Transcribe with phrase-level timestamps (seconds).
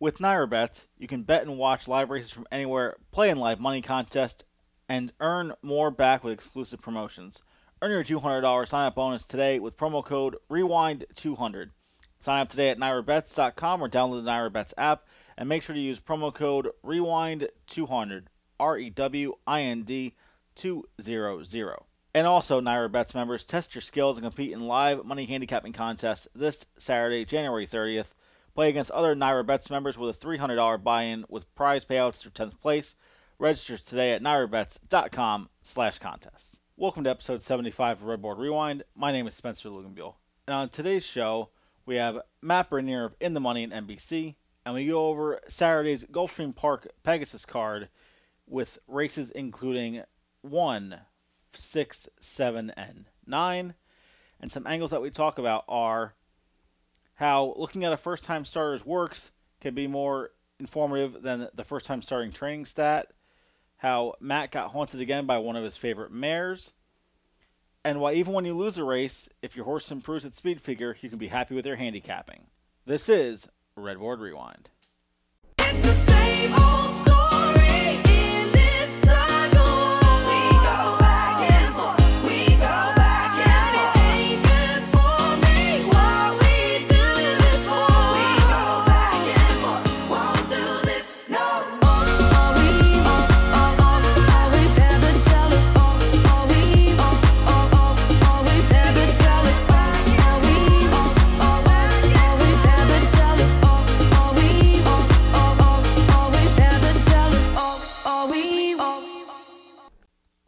[0.00, 3.60] With NYRA Bets, you can bet and watch live races from anywhere, play in live
[3.60, 4.44] money contests,
[4.88, 7.40] and earn more back with exclusive promotions.
[7.80, 11.70] Earn your $200 sign up bonus today with promo code REWIND200.
[12.18, 15.04] Sign up today at NYRABets.com or download the NYRABets app
[15.36, 18.24] and make sure to use promo code REWIND200.
[18.60, 20.14] R E W I N D
[20.54, 21.78] 200.
[22.16, 26.28] And also, NYRA Bets members, test your skills and compete in live money handicapping contests
[26.34, 28.14] this Saturday, January 30th.
[28.54, 32.60] Play against other NYRA Bets members with a $300 buy-in with prize payouts for 10th
[32.60, 32.94] place.
[33.36, 36.60] Register today at nyrabets.com slash contests.
[36.76, 38.84] Welcome to episode 75 of Redboard Rewind.
[38.94, 40.14] My name is Spencer Luganbuehl.
[40.46, 41.48] And on today's show,
[41.84, 46.04] we have Matt Bernier of In the Money and NBC, and we go over Saturday's
[46.04, 47.88] Gulfstream Park Pegasus card
[48.46, 50.04] with races including
[50.42, 51.00] 1,
[51.54, 53.74] 6, 7, and 9.
[54.40, 56.14] And some angles that we talk about are
[57.14, 61.86] how looking at a first time starter's works can be more informative than the first
[61.86, 63.10] time starting training stat,
[63.76, 66.74] how Matt got haunted again by one of his favorite mares,
[67.84, 70.96] and why even when you lose a race, if your horse improves its speed figure,
[71.00, 72.46] you can be happy with your handicapping.
[72.86, 74.70] This is Redboard Rewind.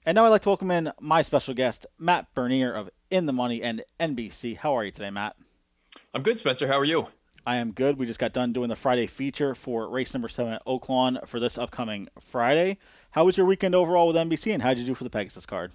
[0.08, 3.32] And now I'd like to welcome in my special guest, Matt Bernier of In the
[3.32, 4.56] Money and NBC.
[4.56, 5.34] How are you today, Matt?
[6.14, 6.68] I'm good, Spencer.
[6.68, 7.08] How are you?
[7.44, 7.98] I am good.
[7.98, 11.40] We just got done doing the Friday feature for race number seven at Oaklawn for
[11.40, 12.78] this upcoming Friday.
[13.10, 15.44] How was your weekend overall with NBC, and how did you do for the Pegasus
[15.44, 15.72] card?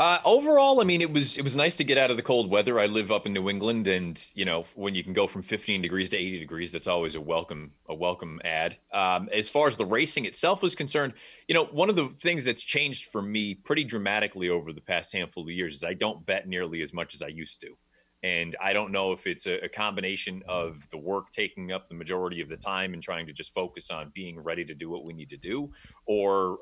[0.00, 2.48] Uh, overall, I mean, it was it was nice to get out of the cold
[2.48, 2.80] weather.
[2.80, 5.82] I live up in New England, and you know, when you can go from 15
[5.82, 8.78] degrees to 80 degrees, that's always a welcome a welcome ad.
[8.94, 11.12] Um, as far as the racing itself was concerned,
[11.48, 15.12] you know, one of the things that's changed for me pretty dramatically over the past
[15.12, 17.76] handful of years is I don't bet nearly as much as I used to.
[18.22, 21.94] And I don't know if it's a, a combination of the work taking up the
[21.94, 25.04] majority of the time and trying to just focus on being ready to do what
[25.04, 25.70] we need to do,
[26.06, 26.58] or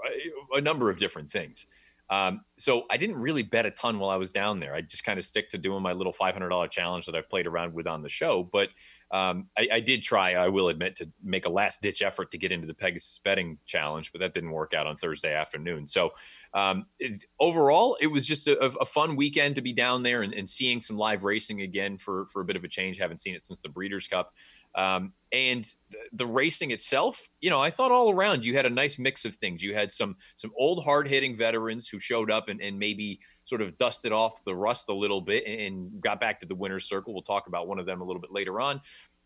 [0.52, 1.66] a, a number of different things.
[2.10, 4.74] Um, so I didn't really bet a ton while I was down there.
[4.74, 7.74] I just kind of stick to doing my little $500 challenge that I've played around
[7.74, 8.48] with on the show.
[8.50, 8.70] But
[9.10, 12.38] um, I, I did try, I will admit, to make a last ditch effort to
[12.38, 15.86] get into the Pegasus betting challenge, but that didn't work out on Thursday afternoon.
[15.86, 16.10] So
[16.54, 20.34] um, it, overall, it was just a, a fun weekend to be down there and,
[20.34, 22.98] and seeing some live racing again for, for a bit of a change.
[22.98, 24.32] Haven't seen it since the Breeders' Cup.
[24.78, 28.70] Um, and the, the racing itself, you know, I thought all around you had a
[28.70, 29.62] nice mix of things.
[29.62, 33.60] You had some some old hard hitting veterans who showed up and, and maybe sort
[33.60, 36.88] of dusted off the rust a little bit and, and got back to the winner's
[36.88, 37.12] circle.
[37.12, 38.80] We'll talk about one of them a little bit later on.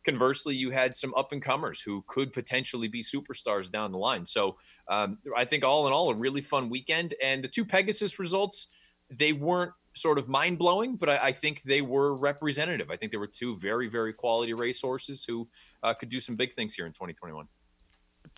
[0.04, 4.24] Conversely, you had some up and comers who could potentially be superstars down the line.
[4.24, 4.56] So
[4.88, 7.14] um, I think all in all, a really fun weekend.
[7.22, 8.68] And the two Pegasus results,
[9.10, 12.90] they weren't sort of mind blowing, but I, I, think they were representative.
[12.90, 15.48] I think there were two very, very quality racehorses who
[15.82, 17.46] uh, could do some big things here in 2021.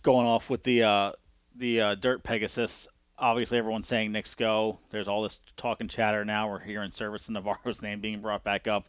[0.03, 1.13] Going off with the uh,
[1.55, 2.89] the uh, Dirt Pegasus,
[3.19, 4.79] obviously everyone's saying Knicks go.
[4.91, 6.49] There's all this talk and chatter now.
[6.49, 8.89] We're hearing Servis and Navarro's name being brought back up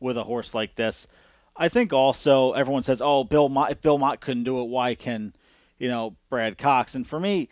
[0.00, 1.06] with a horse like this.
[1.56, 4.94] I think also everyone says, "Oh, Bill Mott, if Bill Mott couldn't do it, why
[4.94, 5.34] can
[5.78, 7.48] you know Brad Cox?" And for me,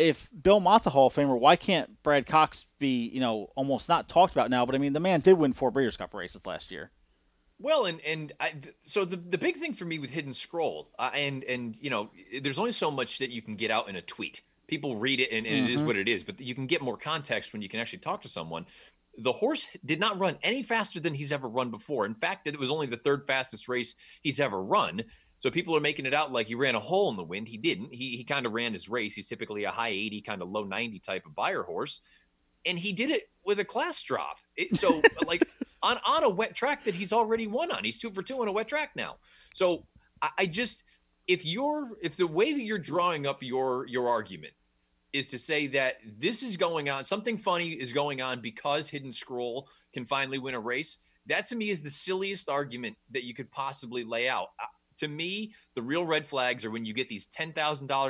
[0.00, 3.88] if Bill Mott's a Hall of Famer, why can't Brad Cox be, you know, almost
[3.88, 4.64] not talked about now?
[4.64, 6.90] But I mean, the man did win four Breeders' Cup races last year.
[7.58, 11.10] Well, and and I, so the the big thing for me with Hidden Scroll, uh,
[11.12, 12.10] and and you know,
[12.40, 14.40] there's only so much that you can get out in a tweet.
[14.66, 15.66] People read it, and, and mm-hmm.
[15.66, 16.24] it is what it is.
[16.24, 18.64] But you can get more context when you can actually talk to someone.
[19.18, 22.06] The horse did not run any faster than he's ever run before.
[22.06, 25.02] In fact, it was only the third fastest race he's ever run.
[25.40, 27.48] So people are making it out like he ran a hole in the wind.
[27.48, 27.94] He didn't.
[27.94, 29.14] He he kind of ran his race.
[29.14, 32.02] He's typically a high 80, kind of low 90 type of Beyer horse.
[32.66, 34.36] And he did it with a class drop.
[34.54, 35.48] It, so like
[35.82, 37.84] on, on a wet track that he's already won on.
[37.84, 39.16] He's two for two on a wet track now.
[39.54, 39.86] So
[40.20, 40.84] I, I just
[41.26, 44.52] if you're if the way that you're drawing up your your argument
[45.14, 49.12] is to say that this is going on, something funny is going on because Hidden
[49.12, 50.98] Scroll can finally win a race.
[51.26, 54.48] That to me is the silliest argument that you could possibly lay out.
[55.00, 57.54] To me, the real red flags are when you get these $10,000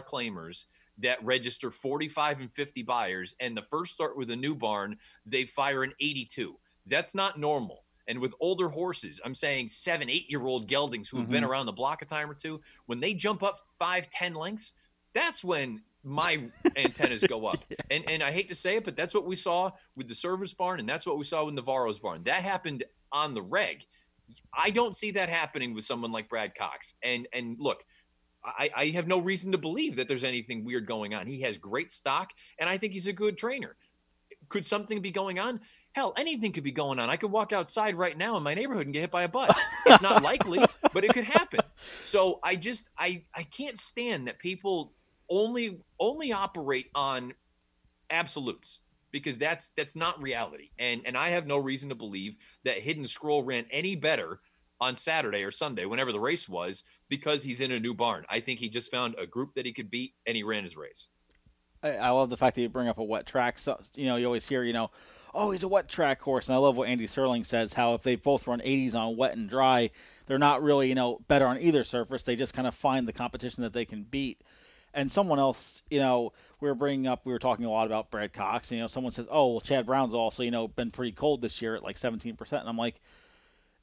[0.04, 0.66] claimers
[0.98, 5.44] that register 45 and 50 Beyers and the first start with a new barn, they
[5.44, 6.56] fire an 82.
[6.86, 7.84] That's not normal.
[8.08, 11.52] And with older horses, I'm saying seven, eight year old geldings who have been mm-hmm.
[11.52, 14.72] around the block a time or two, when they jump up five, ten lengths,
[15.14, 17.64] that's when my antennas go up.
[17.92, 20.52] And and I hate to say it, but that's what we saw with the Servis
[20.52, 22.22] barn, and that's what we saw with Navarro's barn.
[22.24, 23.84] That happened on the reg.
[24.56, 26.94] I don't see that happening with someone like Brad Cox.
[27.02, 27.84] And and look,
[28.44, 31.26] I, I have no reason to believe that there's anything weird going on.
[31.26, 33.76] He has great stock, and I think he's a good trainer.
[34.48, 35.60] Could something be going on?
[35.92, 37.10] Hell, anything could be going on.
[37.10, 39.58] I could walk outside right now in my neighborhood and get hit by a bus.
[39.86, 41.60] It's not likely, but it could happen.
[42.04, 44.92] So I just I I can't stand that people
[45.28, 47.34] only only operate on
[48.08, 48.80] absolutes
[49.12, 50.70] because that's that's not reality.
[50.78, 54.40] And and I have no reason to believe that Hidden Scroll ran any better
[54.80, 58.24] on Saturday or Sunday, whenever the race was, because he's in a new barn.
[58.30, 60.76] I think he just found a group that he could beat and he ran his
[60.76, 61.08] race.
[61.82, 63.58] I, I love the fact that you bring up a wet track.
[63.58, 64.90] So, you know, you always hear, you know,
[65.34, 66.48] oh, he's a wet track horse.
[66.48, 69.36] And I love what Andy Serling says, how if they both run 80s on wet
[69.36, 69.90] and dry,
[70.26, 72.22] they're not really, you know, better on either surface.
[72.22, 74.42] They just kind of find the competition that they can beat.
[74.92, 78.10] And someone else, you know, we were bringing up, we were talking a lot about
[78.10, 78.70] Brad Cox.
[78.70, 81.40] And, you know, someone says, oh, well, Chad Brown's also, you know, been pretty cold
[81.40, 82.36] this year at like 17%.
[82.52, 83.00] And I'm like,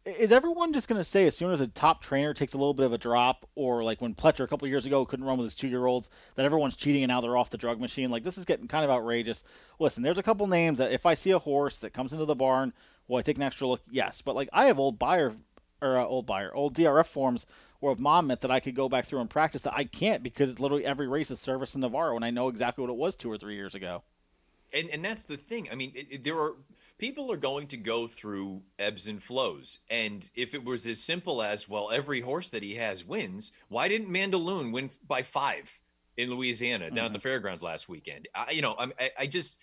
[0.06, 2.74] is everyone just going to say as soon as a top trainer takes a little
[2.74, 5.46] bit of a drop, or like when Pletcher a couple years ago couldn't run with
[5.46, 8.10] his two year olds, that everyone's cheating and now they're off the drug machine?
[8.10, 9.44] Like, this is getting kind of outrageous.
[9.80, 12.36] Listen, there's a couple names that if I see a horse that comes into the
[12.36, 12.74] barn,
[13.08, 13.82] will I take an extra look?
[13.92, 14.22] Yes.
[14.22, 15.36] But like, I have old Beyer,
[15.82, 17.46] or uh, old Beyer, old DRF forms
[17.82, 20.50] or of Monmouth that I could go back through and practice that I can't because
[20.50, 23.16] it's literally every race is Servis and Navarro, and I know exactly what it was
[23.16, 24.04] two or three years ago.
[24.74, 25.70] and and that's the thing.
[25.72, 26.56] I mean, it, it- there are
[26.98, 29.80] people are going to go through ebbs and flows.
[29.90, 33.52] And if it was as simple as well, every horse that he has wins.
[33.70, 35.80] Why didn't Mandaloun win by five
[36.18, 37.24] in Louisiana down at the mm-hmm.
[37.24, 38.28] fairgrounds last weekend?
[38.34, 39.58] I, you know, I'm- I, I just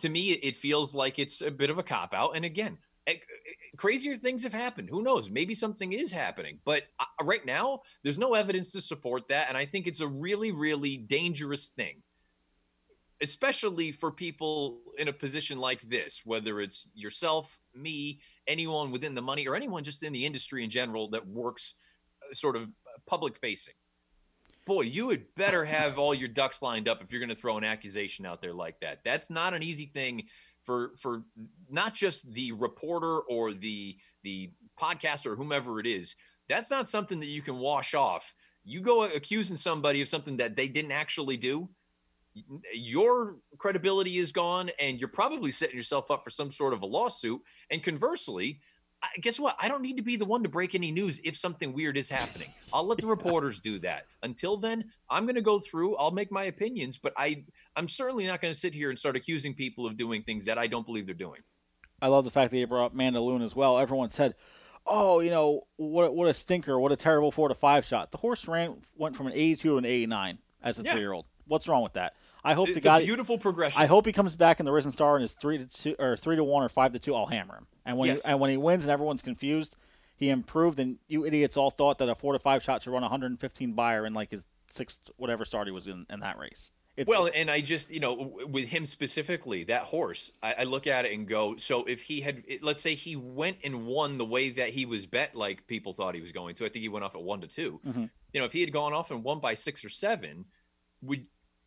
[0.00, 2.36] to me it feels like it's a bit of a cop out.
[2.36, 2.78] And again.
[3.76, 4.88] Crazier things have happened.
[4.90, 5.30] Who knows?
[5.30, 6.58] Maybe something is happening.
[6.64, 9.48] But uh, right now, there's no evidence to support that.
[9.48, 12.02] And I think it's a really, really dangerous thing
[13.20, 19.22] especially for people in a position like this, whether it's yourself, me, anyone within the
[19.22, 21.74] money, or anyone just in the industry in general that works
[22.22, 22.70] uh, sort of
[23.06, 23.74] public facing.
[24.66, 27.56] Boy, you had better have all your ducks lined up if you're going to throw
[27.56, 29.00] an accusation out there like that.
[29.04, 30.24] That's not an easy thing
[30.66, 31.22] for for
[31.70, 36.16] not just the reporter or the the podcaster or whomever it is.
[36.48, 38.34] That's not something that you can wash off.
[38.64, 41.68] You go accusing somebody of something that they didn't actually do
[42.74, 46.86] your credibility is gone and you're probably setting yourself up for some sort of a
[46.86, 47.40] lawsuit
[47.70, 48.60] and conversely
[49.20, 51.72] guess what i don't need to be the one to break any news if something
[51.72, 55.58] weird is happening i'll let the reporters do that until then i'm going to go
[55.58, 57.44] through i'll make my opinions but i
[57.76, 60.58] i'm certainly not going to sit here and start accusing people of doing things that
[60.58, 61.40] i don't believe they're doing
[62.02, 63.78] I love the fact that you brought up Mandaloun as well.
[63.78, 64.34] Everyone said,
[64.86, 66.14] "Oh, you know what?
[66.14, 66.78] What a stinker!
[66.78, 69.78] What a terrible four to five shot." The horse ran went from an 82 to
[69.78, 70.92] an 89 as a Yeah.
[70.92, 71.24] three year old.
[71.46, 72.12] What's wrong with that?
[72.44, 73.04] I hope it's the guy.
[73.04, 75.66] beautiful progression I hope he comes back in the Risen Star and is three to
[75.66, 77.14] two or three to one or five to two.
[77.14, 77.66] I'll hammer him.
[77.84, 78.24] And when Yes.
[78.24, 79.76] he, and when he wins and everyone's confused,
[80.16, 80.78] he improved.
[80.78, 84.06] And you idiots all thought that a four to five shot should run 115 buyer
[84.06, 86.70] in like his sixth whatever start he was in in that race.
[86.96, 90.86] It's, well, and I just, you know, with him specifically, that horse, I, I look
[90.86, 94.24] at it and go, so if he had, let's say he went and won the
[94.24, 96.88] way that he was bet, like people thought he was going to, I think he
[96.88, 98.10] went off at one to 2 Mhm.
[98.32, 100.46] You know, if he had gone off and won by six or seven,
[101.02, 101.26] would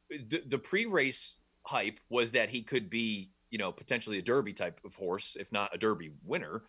[0.10, 4.80] the, the pre-race hype was that he could be, you know, potentially a Derby type
[4.86, 6.64] of horse, if not a Derby winner,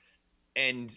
[0.56, 0.92] and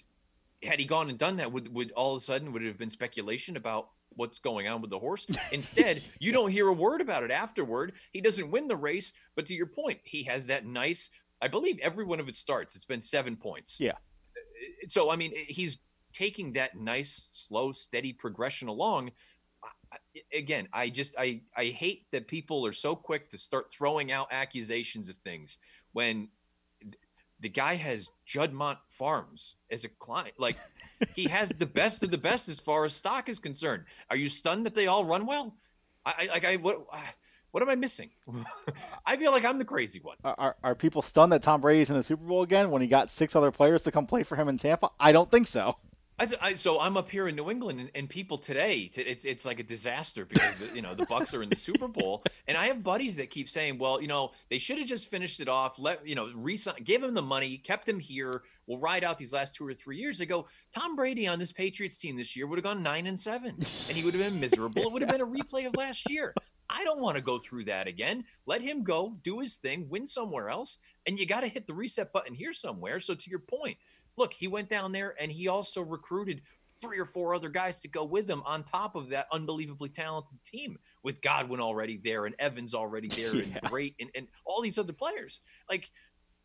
[0.63, 2.77] had he gone and done that, would would all of a sudden would it have
[2.77, 5.27] been speculation about what's going on with the horse?
[5.51, 7.93] Instead, you don't hear a word about it afterward.
[8.11, 11.09] He doesn't win the race, but to your point, he has that nice.
[11.41, 13.77] I believe every one of its starts, it's been seven points.
[13.79, 13.97] Yeah.
[14.87, 15.79] So I mean, he's
[16.13, 19.11] taking that nice, slow, steady progression along.
[20.33, 24.27] Again, I just I I hate that people are so quick to start throwing out
[24.31, 25.57] accusations of things
[25.93, 26.29] when
[27.39, 30.35] the guy has Juddmonte Farms as a client.
[30.37, 30.57] Like
[31.15, 33.83] he has the best of the best as far as stock is concerned.
[34.09, 35.55] Are you stunned that they all run well?
[36.05, 36.97] I, I like I what uh,
[37.51, 38.09] what am I missing?
[39.05, 40.17] I feel like I'm the crazy one.
[40.23, 42.87] Are, are, are people stunned that Tom Brady's in the Super Bowl again when he
[42.87, 44.89] got six other players to come play for him in Tampa?
[44.99, 45.77] I don't think so.
[46.23, 49.45] I, I, so I'm up here in New England, and, and people today, it's it's
[49.45, 52.57] like a disaster because the, you know the Bucs are in the Super Bowl, and
[52.57, 55.49] I have buddies that keep saying, well, you know, they should have just finished it
[55.49, 59.17] off, let you know, resign, give him the money, kept him here, we'll ride out
[59.17, 60.17] these last two or three years.
[60.17, 63.19] They go, Tom Brady on this Patriots team this year would have gone nine and
[63.19, 64.83] seven, and he would have been miserable.
[64.83, 66.33] It would have been a replay of last year.
[66.69, 68.23] I don't want to go through that again.
[68.45, 71.73] Let him go, do his thing, win somewhere else, and you got to hit the
[71.73, 72.99] reset button here somewhere.
[72.99, 73.77] So to your point
[74.17, 76.41] look, he went down there and he also recruited
[76.81, 80.37] three or four other guys to go with him on top of that unbelievably talented
[80.43, 83.43] team with Godwin already there and Evans already there Yeah.
[83.43, 85.41] and great and, and all these other players.
[85.69, 85.89] Like,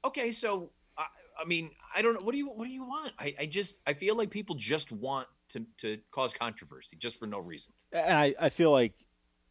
[0.04, 1.06] okay, so I,
[1.40, 2.20] I mean, I don't know.
[2.20, 3.12] What do you what do you want?
[3.18, 7.26] I, I just I feel like people just want to to cause controversy just for
[7.26, 7.72] no reason.
[7.92, 8.92] and I, I feel like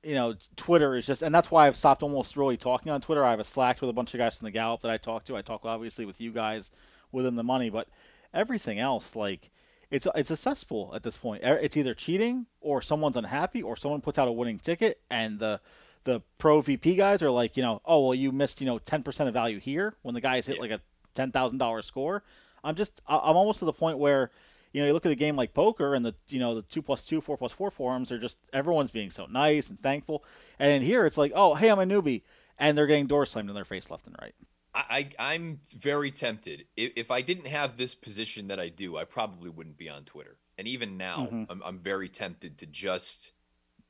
[0.03, 3.23] you know Twitter is just, and that's why I've stopped almost really talking on Twitter.
[3.25, 5.25] I have a Slack with a bunch of guys from the Gallup that I talk
[5.25, 5.35] to.
[5.35, 6.69] I talk obviously with you guys
[7.11, 7.87] within the money, but
[8.33, 9.49] everything else, like
[9.89, 11.43] it's it's a cesspool at this point.
[11.43, 15.59] It's either cheating or someone's unhappy or someone puts out a winning ticket, and the
[16.03, 19.03] the pro VP guys are like, you know, oh well, you missed you know ten
[19.03, 20.61] percent of value here when the guys hit Yeah.
[20.61, 20.81] like a
[21.13, 22.23] ten thousand dollar score.
[22.63, 24.31] I'm just I'm almost to the point where
[24.73, 26.81] you know, you look at a game like poker and the you know the two
[26.81, 30.23] plus two, four plus four forums are just everyone's being so nice and thankful.
[30.59, 32.23] And in here it's like, oh hey, I'm a newbie,
[32.59, 34.35] and they're getting door slammed in their face left and right.
[34.77, 36.65] I, I I'm very tempted.
[36.75, 40.03] If, if I didn't have this position that I do, I probably wouldn't be on
[40.05, 40.37] Twitter.
[40.57, 41.47] And even now, Mhm.
[41.49, 43.31] I'm, I'm very tempted to just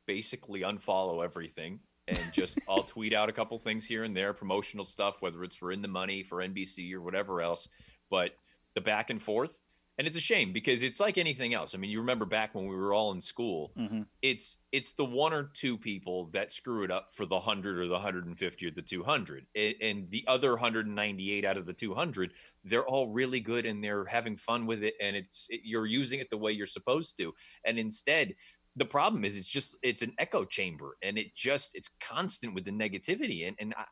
[0.06, 4.86] basically unfollow everything and just I'll tweet out a couple things here and there, promotional
[4.86, 7.68] stuff, whether it's for in the money, for NBC or whatever else.
[8.10, 8.32] But
[8.74, 9.62] the back and forth,
[9.98, 11.74] and it's a shame because it's like anything else.
[11.74, 14.02] I mean, you remember back when we were all in school, Mm-hmm.
[14.22, 17.88] it's it's the one or two people that screw it up for the 100 or
[17.88, 22.86] the 150 or the 200 and, and the other 198 out of the 200 they're
[22.88, 26.30] all really good and they're having fun with it and it's it, you're using it
[26.30, 27.34] the way you're supposed to
[27.66, 28.36] and instead
[28.76, 32.66] the problem is it's just it's an echo chamber and it just it's constant with
[32.66, 33.86] the negativity and and I,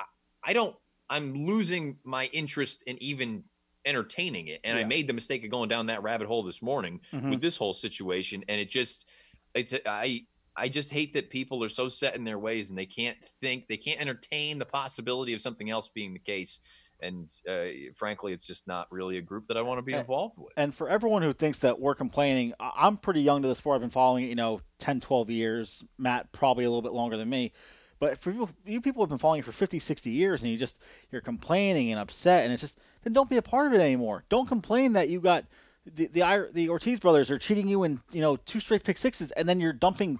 [0.00, 0.04] I,
[0.50, 0.76] I don't
[1.10, 3.44] i'm losing my interest in even
[3.86, 7.00] entertaining it and i made the mistake of going down that rabbit hole this morning
[7.12, 7.30] Mhm.
[7.30, 9.08] with this whole situation and it just
[9.54, 10.22] it's i
[10.56, 13.68] i just hate that people are so set in their ways and they can't think
[13.68, 16.60] they can't entertain the possibility of something else being the case
[17.00, 20.36] and uh, frankly it's just not really a group that i want to be involved
[20.38, 23.74] with And for everyone who thinks that we're complaining, I'm pretty young to the sport.
[23.76, 25.84] I've been following it, you know, 10, 12 years.
[25.98, 27.52] Matt probably a little bit longer than me.
[27.98, 30.56] But for you, you people have been following it for 50, 60 years, and you
[30.56, 30.78] just
[31.10, 34.24] you're complaining and upset, and it's just then don't be a part of it anymore.
[34.28, 35.44] Don't complain that you got
[35.86, 39.30] the the, the Ortiz brothers are cheating you in you know two straight pick sixes,
[39.30, 40.18] and then you're dumping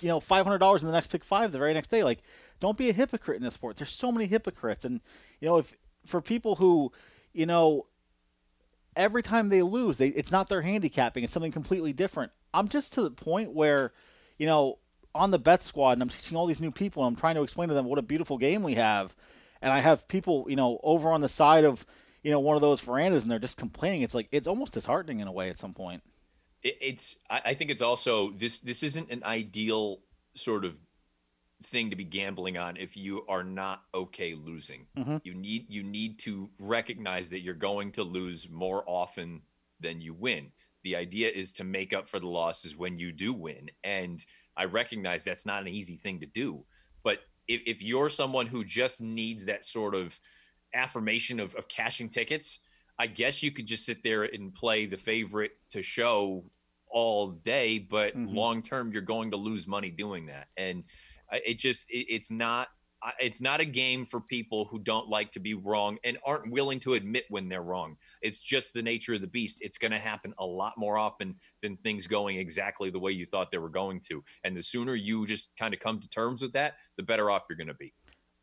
[0.00, 2.04] you know five hundred dollars in the next pick five the very next day.
[2.04, 2.20] Like,
[2.60, 3.78] don't be a hypocrite in this sport.
[3.78, 5.00] There's so many hypocrites, and
[5.40, 6.92] you know if for people who
[7.32, 7.86] you know
[8.94, 12.30] every time they lose, they it's not their handicapping; it's something completely different.
[12.52, 13.94] I'm just to the point where,
[14.36, 14.80] you know,
[15.14, 17.42] on the bet squad, and I'm teaching all these new people, and I'm trying to
[17.42, 19.14] explain to them what a beautiful game we have,
[19.62, 21.86] and I have people, you know, over on the side of,
[22.28, 24.02] you know, one of those verandas, and they're just complaining.
[24.02, 26.02] It's like it's almost disheartening in a way at some point.
[26.62, 30.00] it, it's I, think it's also this this isn't an ideal
[30.34, 30.78] sort of
[31.62, 35.20] thing to be gambling on if you are not okay losing Mhm.
[35.24, 39.40] you need you need to recognize that you're going to lose more often
[39.80, 40.52] than you win
[40.84, 44.24] the idea is to make up for the losses when you do win and
[44.56, 46.64] i recognize that's not an easy thing to do
[47.02, 50.20] but if, if you're someone who just needs that sort of
[50.74, 52.60] affirmation of, of cashing tickets
[52.98, 56.44] I guess you could just sit there and play the favorite to show
[56.88, 58.34] all day, but Mhm.
[58.34, 60.48] long term you're going to lose money doing that.
[60.56, 60.82] And
[61.30, 62.68] it just it, it's not
[63.20, 66.80] it's not a game for people who don't like to be wrong and aren't willing
[66.80, 67.96] to admit when they're wrong.
[68.22, 69.58] It's just the nature of the beast.
[69.60, 73.24] It's going to happen a lot more often than things going exactly the way you
[73.24, 74.24] thought they were going to.
[74.42, 77.44] And the sooner you just kind of come to terms with that, the better off
[77.48, 77.94] you're going to be.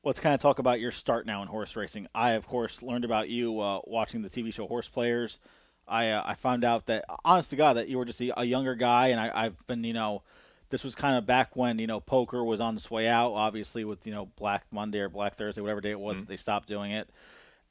[0.05, 2.07] Let's kind of talk about your start now in horse racing.
[2.13, 5.39] I, of course, learned about you uh, watching the TV show Horse Players.
[5.87, 8.43] I uh, I found out that, honest to God, that you were just a, a
[8.43, 10.21] younger guy, and I, I've been, you know,
[10.69, 13.31] this was kind of back when you know poker was on its way out.
[13.33, 16.37] Obviously, with you know Black Monday or Black Thursday, whatever day it was, that they
[16.37, 17.09] stopped doing it.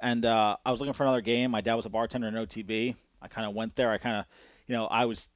[0.00, 1.52] And uh, I was looking for another game.
[1.52, 2.96] My dad was a bartender in OTB.
[3.22, 3.90] I kind of went there.
[3.90, 4.26] I kind of,
[4.66, 5.28] you know, I was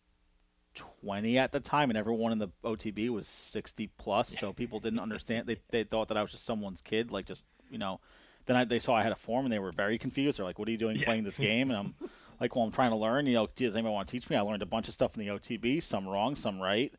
[1.03, 4.29] 20 at the time, and everyone in the OTB was 60 plus.
[4.39, 5.47] So people didn't understand.
[5.47, 8.01] They, they thought that I was just someone's kid, like just, you know.
[8.47, 10.39] Then I, they saw I had a form, and they were very confused.
[10.39, 11.95] They're like, "What are you doing playing this game?" And I'm
[12.41, 13.27] like, "Well, I'm trying to learn.
[13.27, 15.27] You know, does anybody want to teach me?" I learned a bunch of stuff in
[15.27, 16.91] the OTB, some wrong, some right.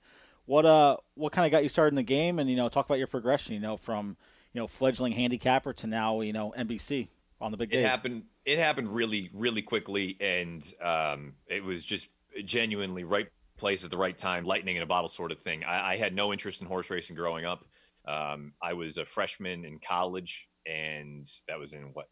[0.46, 2.38] What uh, what kind of got you started in the game?
[2.38, 3.56] And you know, talk about your progression.
[3.56, 4.16] You know, from
[4.54, 7.08] you know fledgling handicapper to now, you know, NBC
[7.42, 7.86] on the big it days.
[7.86, 12.08] happened it happened really really quickly and um, it was just
[12.46, 13.28] genuinely right
[13.60, 16.16] place at the right time lightning in a bottle sort of thing i, I had
[16.16, 17.66] no interest in horse racing growing up
[18.08, 22.08] um, i was a freshman in college and that was in what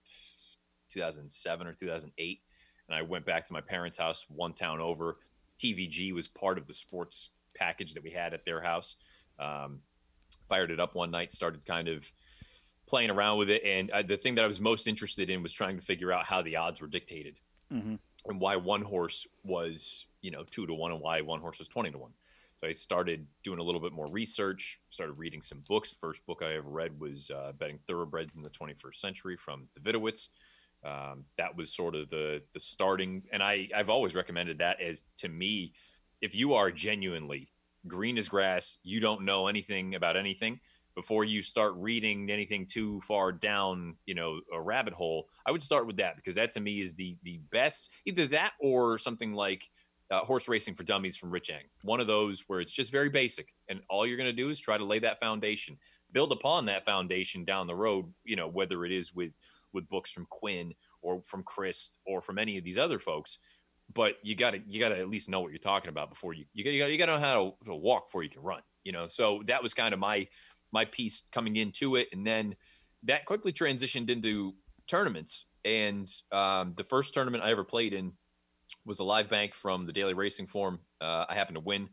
[0.89, 2.41] 2007 or 2008
[2.87, 5.17] and i went back to my parents house one town over
[5.59, 8.95] tvg was part of the sports package that we had at their house
[9.39, 9.79] um,
[10.47, 12.11] fired it up one night started kind of
[12.87, 13.61] playing around with it.
[13.63, 16.25] And uh, the thing that I was most interested in was trying to figure out
[16.25, 17.37] how the odds were dictated.
[17.69, 21.59] hmm and why one horse was you know two to one and why one horse
[21.59, 22.11] was 20 to one
[22.59, 26.41] so i started doing a little bit more research started reading some books first book
[26.43, 30.27] i ever read was uh, betting thoroughbreds in the 21st century from davidowitz
[30.85, 35.03] um, that was sort of the the starting and i i've always recommended that as
[35.17, 35.73] to me
[36.21, 37.49] if you are genuinely
[37.87, 40.59] green as grass you don't know anything about anything
[40.97, 45.61] before you start reading anything too far down, you know, a rabbit hole, I would
[45.61, 47.91] start with that because that to me is the the best.
[48.07, 49.69] Either that or something like
[50.11, 51.63] uh, horse racing for dummies from Rich Eng.
[51.83, 54.59] One of those where it's just very basic, and all you're going to do is
[54.59, 55.77] try to lay that foundation,
[56.11, 58.11] build upon that foundation down the road.
[58.23, 59.31] You know, whether it is with
[59.73, 63.39] with books from Quinn or from Chris or from any of these other folks.
[63.93, 66.33] But you got to you got to at least know what you're talking about before
[66.33, 68.61] you you got you got to know how to, to walk before you can run.
[68.83, 70.27] You know, so that was kind of my
[70.71, 72.55] my piece coming into it, and then
[73.03, 74.53] that quickly transitioned into
[74.87, 75.45] tournaments.
[75.65, 78.13] And um, the first tournament I ever played in
[78.87, 80.79] was a live bank from the Daily Racing Form.
[80.99, 81.89] Uh, I happened to win,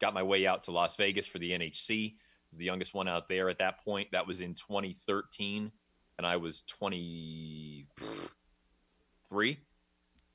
[0.00, 2.14] got my way out to Las Vegas for the NHC.
[2.50, 4.08] Was the youngest one out there at that point.
[4.12, 5.70] That was in 2013,
[6.18, 9.58] and I was 23.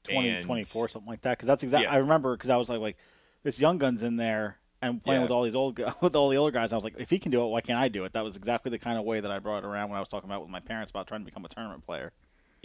[0.04, 1.38] 20, And- 24, something like that.
[1.38, 1.86] Because that's exactly.
[1.88, 1.94] Yeah.
[1.94, 2.98] I remember because I was like, like
[3.44, 5.24] this young gun's in there and playing Yeah.
[5.24, 6.72] with all these old with all the older guys.
[6.72, 8.14] I was like, if he can do it, why can't I do it?
[8.14, 10.10] That was exactly the kind of way that I brought it around when I was
[10.10, 12.14] talking about with my parents about trying to become a tournament player.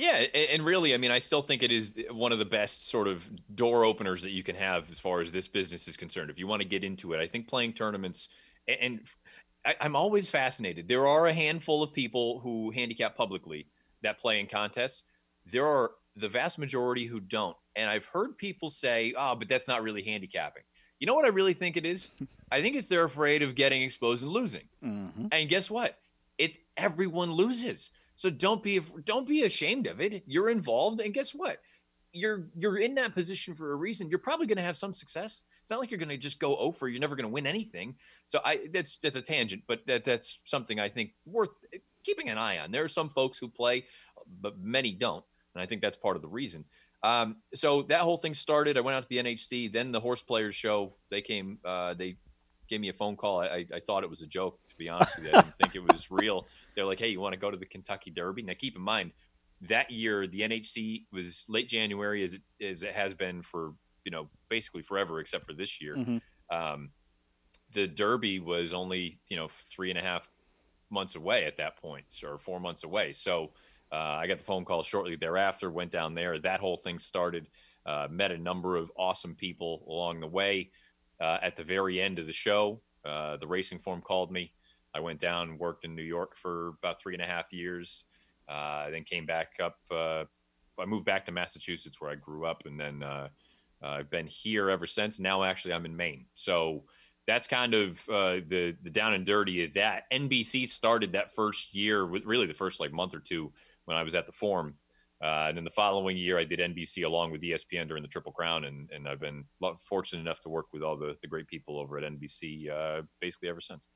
[0.00, 3.06] Yeah, and really, I mean, I still think it is one of the best sort
[3.06, 3.22] of
[3.54, 6.30] door openers that you can have as far as this business is concerned.
[6.30, 8.30] If you want to get into it, I think playing tournaments,
[8.66, 9.00] and
[9.78, 10.88] I'm always fascinated.
[10.88, 13.66] There are a handful of people who handicap publicly
[14.02, 15.04] that play in contests.
[15.44, 19.68] There are the vast majority who don't, and I've heard people say, "Oh, but that's
[19.68, 20.62] not really handicapping."
[20.98, 22.10] You know what I really think it is?
[22.50, 24.64] I think it's they're afraid of getting exposed and losing.
[24.82, 25.98] hmm And guess what?
[26.38, 27.90] It everyone loses.
[28.20, 30.22] So don't be don't be ashamed of it.
[30.26, 31.56] You're involved, and guess what?
[32.12, 34.10] You're you're in that position for a reason.
[34.10, 35.40] You're probably going to have some success.
[35.62, 36.86] It's not like you're going to just go over.
[36.86, 37.94] You're never going to win anything.
[38.26, 41.64] So I that's that's a tangent, but that that's something I think worth
[42.04, 42.72] keeping an eye on.
[42.72, 43.86] There are some folks who play,
[44.42, 46.66] but many don't, and I think that's part of the reason.
[47.02, 48.76] Um, so that whole thing started.
[48.76, 49.72] I went out to the NHC.
[49.72, 50.92] Then the horse players show.
[51.10, 51.58] They came.
[51.64, 52.16] Uh, they
[52.68, 53.40] gave me a phone call.
[53.40, 55.32] I, I, I thought it was a joke, be honest with you.
[55.32, 56.46] I didn't think it was real.
[56.74, 58.42] They're like, hey, you want to go to the Kentucky Derby?
[58.42, 59.12] Now, keep in mind,
[59.68, 64.10] that year, the NHC was late January, as it, as it has been for, you
[64.10, 65.96] know, basically forever, except for this year.
[65.96, 66.20] Mhm.
[66.50, 66.90] Um,
[67.72, 70.28] the Derby was only, you know, three and a half
[70.88, 73.12] months away at that point, or four months away.
[73.12, 73.52] So
[73.92, 76.38] uh, I got the phone call shortly thereafter, went down there.
[76.38, 77.48] That whole thing started,
[77.86, 80.70] uh, met a number of awesome people along the way.
[81.20, 84.52] Uh, at the very end of the show, uh, the racing form called me.
[84.94, 88.06] I went down and worked in New York for about three and a half years.
[88.48, 89.76] Uh, then came back up.
[89.90, 90.24] Uh,
[90.78, 93.28] I moved back to Massachusetts where I grew up, and then uh,
[93.82, 95.20] uh, I've been here ever since.
[95.20, 96.26] Now, actually, I'm in Maine.
[96.34, 96.84] So
[97.26, 100.04] that's kind of uh, the the down and dirty of that.
[100.12, 103.52] NBC started that first year with really the first like month or two
[103.84, 104.74] when I was at the Forum.
[105.22, 108.32] Uh, and then the following year, I did NBC along with ESPN during the Triple
[108.32, 109.44] Crown, and, and I've been
[109.82, 113.60] fortunate enough to work with all the, the great people over at NBC basically ever
[113.60, 113.86] since.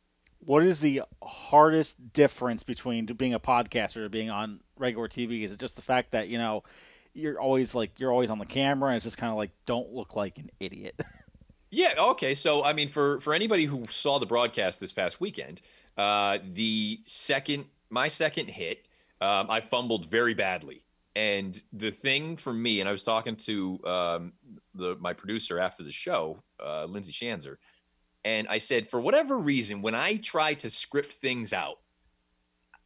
[0.44, 5.42] What is the hardest difference between being a podcaster and being on regular TV?
[5.42, 6.64] Is it just the fact that you know
[7.14, 9.92] you're always like you're always on the camera, and it's just kind of like don't
[9.92, 11.00] look like an idiot.
[11.74, 11.94] Yeah.
[11.98, 12.34] Okay.
[12.34, 15.60] So, I mean, for for anybody who saw the broadcast this past weekend,
[15.98, 18.86] uh, the second my second hit,
[19.20, 20.84] um, I fumbled very badly,
[21.16, 24.32] and the thing for me, and I was talking to um,
[24.76, 27.56] the my producer after the show, uh, Lindsay Shanzer,
[28.24, 31.76] and I said, for whatever reason, when I try to script things out,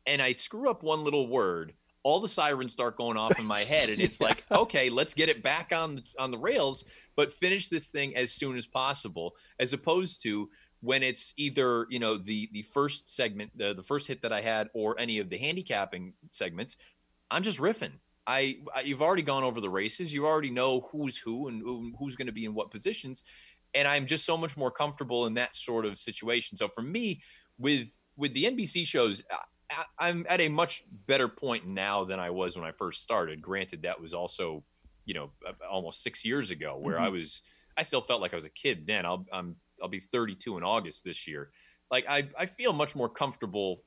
[0.07, 1.74] and I screw up one little word.
[2.05, 5.29] All the sirens start going off in my head, and it's like, okay, let's get
[5.29, 6.85] it back on the, on the rails
[7.18, 10.48] but finish this thing as soon as possible as opposed to
[10.81, 14.40] when it's either you know the the first segment the, the first hit that i
[14.40, 16.77] had or any of the handicapping segments
[17.31, 17.92] i'm just riffing.
[18.24, 20.12] I, I you've already gone over the races.
[20.12, 23.24] You already know who's who and who- who's going to be in what positions
[23.74, 26.57] and i'm just so much more comfortable in that sort of situation.
[26.57, 27.22] So for me
[27.59, 29.24] with with the nbc shows
[29.70, 33.42] I, i'm at a much better point now than i was when i first started.
[33.42, 34.64] Granted that was also
[35.04, 35.31] you know
[35.70, 37.14] almost six years ago where i mm-hmm.
[37.14, 37.42] was
[37.76, 39.07] i still felt like i was a kid then.
[39.07, 41.50] I'll i'm i'll be 32 in august this year.
[41.90, 43.83] Like i i feel much more comfortable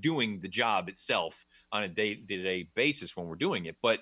[0.00, 4.00] doing the job itself on a day to day basis when we're doing it but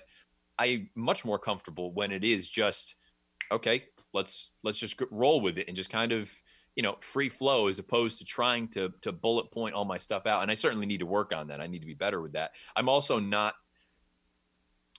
[0.57, 2.95] i much more comfortable when it is just
[3.51, 3.83] okay
[4.15, 6.31] let's let's just roll with it and just kind of
[6.75, 10.25] you know free flow as opposed to trying to to bullet point all my stuff
[10.25, 12.33] out and i certainly need to work on that i need to be better with
[12.33, 13.53] that i'm also not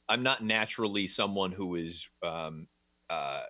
[0.09, 2.69] I'm not naturally someone who is um,
[3.11, 3.43] uh,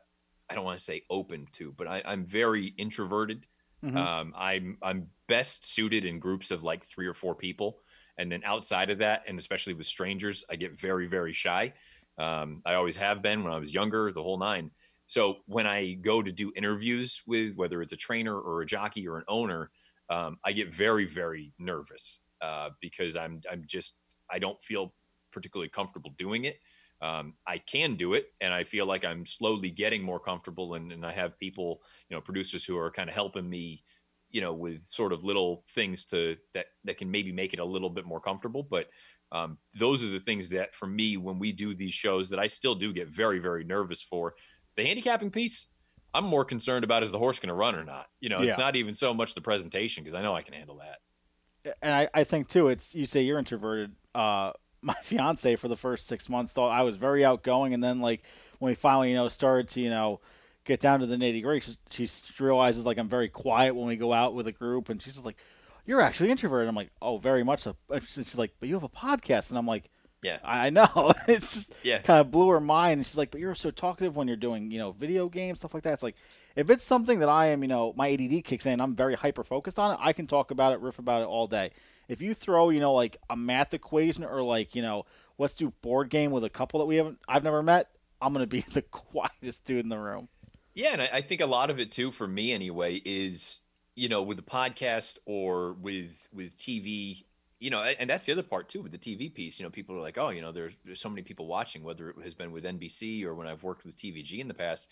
[0.48, 3.46] I don't want to say open to, but I, I'm very introverted.
[3.84, 3.96] Mhm.
[3.96, 7.80] Um, I'm I'm best suited in groups of like three or four people,
[8.16, 11.74] and then outside of that, and especially with strangers, I get very very shy.
[12.18, 14.70] Um, I always have been when I was younger, the whole nine.
[15.06, 19.06] So when I go to do interviews with whether it's a trainer or a jockey
[19.08, 19.70] or an owner,
[20.10, 24.94] um, I get very very nervous uh, because I'm I'm just I don't feel
[25.30, 26.58] particularly comfortable doing it.
[27.02, 30.92] Um, I can do it, and I feel like I'm slowly getting more comfortable, and,
[30.92, 33.84] and I have people, you know, producers who are kind of helping me,
[34.30, 37.64] you know, with sort of little things to that that can maybe make it a
[37.64, 38.62] little bit more comfortable.
[38.62, 38.88] But
[39.30, 42.46] um, those are the things that, for me, when we do these shows, that I
[42.46, 44.34] still do get very, very nervous for.
[44.76, 45.66] The handicapping piece,
[46.14, 48.06] I'm more concerned about is the horse going to run or not.
[48.20, 50.78] You know, it's not even so much the presentation because I know I can handle
[50.78, 51.76] that.
[51.82, 55.76] and I, I think too it's you say you're introverted uh my fiance for the
[55.76, 58.22] first six months thought i was very outgoing and then like
[58.60, 60.20] when we finally you know started to you know
[60.64, 63.96] get down to the nitty gritty she, she realizes like i'm very quiet when we
[63.96, 65.38] go out with a group and she's just like
[65.86, 68.84] you're actually introverted i'm like oh very much so And she's like but you have
[68.84, 69.90] a podcast and i'm like
[70.26, 70.38] Yeah.
[70.44, 71.98] i know it's just Yeah.
[71.98, 74.70] kind of blew her mind and she's like but you're so talkative when you're doing
[74.70, 76.16] you know video games stuff like that it's like
[76.56, 79.44] if it's something that I am, you know, my ADD kicks in, I'm very hyper
[79.44, 79.98] focused on it.
[80.00, 81.70] I can talk about it, riff about it all day.
[82.08, 85.04] If you throw, you know, like a math equation or like, you know,
[85.36, 87.90] let's do board game with a couple that we haven't, I've never met,
[88.22, 90.28] I'm gonna be the quietest dude in the room.
[90.72, 93.60] Yeah, and I, I think a lot of it too, for me anyway, is
[93.94, 97.22] you know with the podcast or with with TV,
[97.58, 99.58] you know, and that's the other part too with the TV piece.
[99.58, 102.10] You know, people are like, oh, you know, there's there's so many people watching, whether
[102.10, 104.88] it has been with NBC or when I've worked with TVG in the past.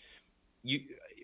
[0.63, 0.79] You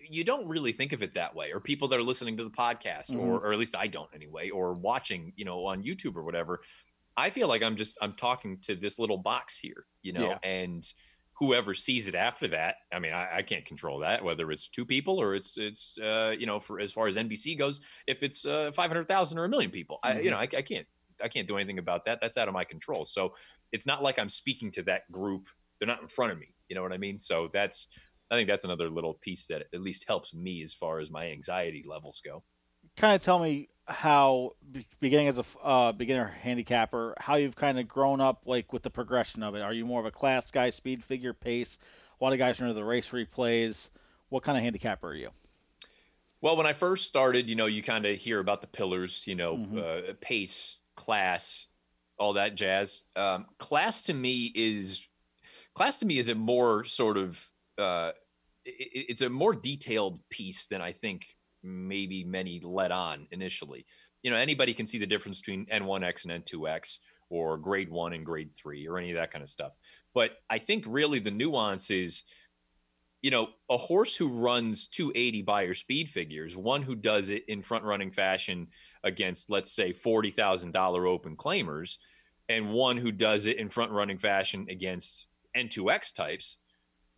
[0.08, 2.50] you don't really think of it that way, or people that are listening to the
[2.50, 6.22] podcast, or or at least I don't anyway, or watching, you know, on YouTube or
[6.22, 6.60] whatever.
[7.16, 10.38] I feel like I'm just I'm talking to this little box here, you know, Yeah.
[10.42, 10.92] and
[11.34, 14.84] whoever sees it after that i mean I, I can't control that whether it's two
[14.84, 18.46] people or it's it's uh you know for as far as nbc goes if it's
[18.46, 20.86] uh 500000 or a million people i you know I, I can't
[21.22, 23.34] i can't do anything about that that's out of my control so
[23.72, 25.46] it's not like i'm speaking to that group
[25.78, 27.88] they're not in front of me you know what i mean so that's
[28.30, 31.30] i think that's another little piece that at least helps me as far as my
[31.30, 32.42] anxiety levels go
[32.96, 34.52] Kind of tell me how,
[35.00, 38.90] beginning as a uh, beginner handicapper, how you've kind of grown up, like with the
[38.90, 39.62] progression of it.
[39.62, 41.78] Are you more of a class guy, speed figure, pace?
[42.20, 43.90] A lot of guys are into the race replays.
[44.28, 45.30] What kind of handicapper are you?
[46.40, 49.36] Well, when I first started, you know, you kind of hear about the pillars, you
[49.36, 51.66] know, uh, pace, class,
[52.18, 53.02] all that jazz.
[53.16, 55.06] Um, class to me is
[55.74, 58.12] class to me is a more sort of uh,
[58.64, 61.26] it, it's a more detailed piece than I think
[61.62, 63.86] maybe many let on initially.
[64.22, 68.24] You know, anybody can see the difference between N1X and N2X or grade one and
[68.24, 69.72] grade three or any of that kind of stuff.
[70.14, 72.24] But I think really the nuance is
[73.22, 77.62] you know, a horse who runs 280 Beyer speed figures, one who does it in
[77.62, 78.66] front running fashion
[79.04, 81.98] against, let's say, $40,000 open claimers,
[82.48, 86.58] and one who does it in front running fashion against N2X types,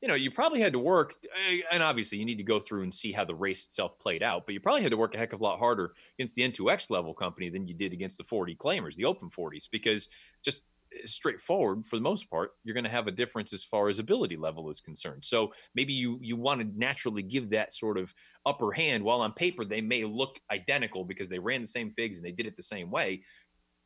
[0.01, 1.15] you know, you probably had to work,
[1.49, 4.23] eh, and obviously you need to go through and see how the race itself played
[4.23, 6.43] out, but you probably had to work a heck of a lot harder against the
[6.43, 10.09] N2X level company than you did against the 40 claimers, the open 40s, because
[10.45, 10.61] just
[11.05, 14.37] straightforward for the most part you're going to have a difference as far as ability
[14.37, 15.25] level is concerned.
[15.25, 18.15] So maybe you you want to naturally give that sort of
[18.47, 22.17] upper hand while on paper they may look identical because they ran the same figs
[22.17, 23.23] and they did it the same way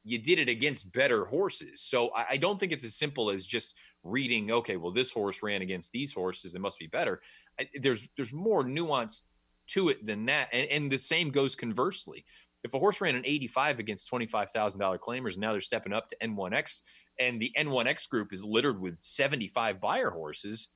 [0.05, 1.83] you did it against better horses.
[1.83, 5.43] So i, I don't think it's as simple as just reading okay well this horse
[5.43, 7.21] ran against these horses it must be better.
[7.59, 9.25] I, there's there's more nuance
[9.69, 12.25] to it than that and, and the same goes conversely
[12.65, 16.17] if a horse ran an 85 against $25,000 claimers, and now they're stepping up to
[16.23, 16.83] N1X,
[17.19, 20.69] and the N1X group is littered with 75 Beyer horses.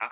[0.00, 0.08] I,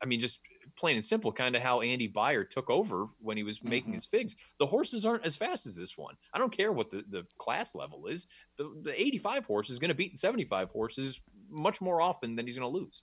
[0.00, 0.38] I mean, just
[0.76, 3.94] plain and simple, kind of how Andy Beyer took over when he was making Mhm.
[3.94, 4.36] his figs.
[4.58, 6.14] The horses aren't as fast as this one.
[6.32, 8.26] I don't care what the, the class level is.
[8.56, 11.20] The, the 85 horse is going to beat the 75 horses
[11.50, 13.02] much more often than he's going to lose.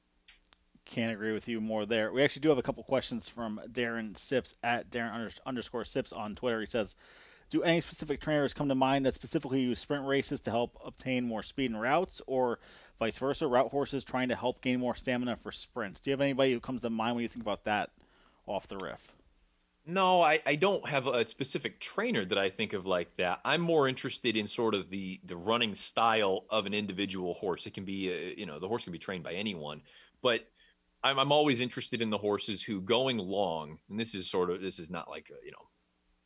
[0.86, 2.12] Can't agree with you more there.
[2.12, 6.12] We actually do have a couple questions from Darren Sips at Darren under, underscore Sips
[6.12, 6.62] on Twitter.
[6.62, 6.96] He says,
[7.50, 11.26] "Do any specific trainers come to mind that specifically use sprint races to help obtain
[11.26, 12.60] more speed in routes, or
[13.00, 16.00] vice versa, route horses trying to help gain more stamina for sprints?
[16.00, 17.92] Do you have anybody who comes to mind when you think about that
[18.46, 19.14] off the riff?"
[19.86, 23.40] No, I, I don't have a specific trainer that I think of like that.
[23.44, 27.66] I'm more interested in sort of the the running style of an individual horse.
[27.66, 29.82] It can be, uh, you know, the horse can be trained by anyone,
[30.22, 30.48] but
[31.04, 33.80] I'm I'm always interested in the horses who going long.
[33.90, 35.66] And this is sort of this is not like a, you know,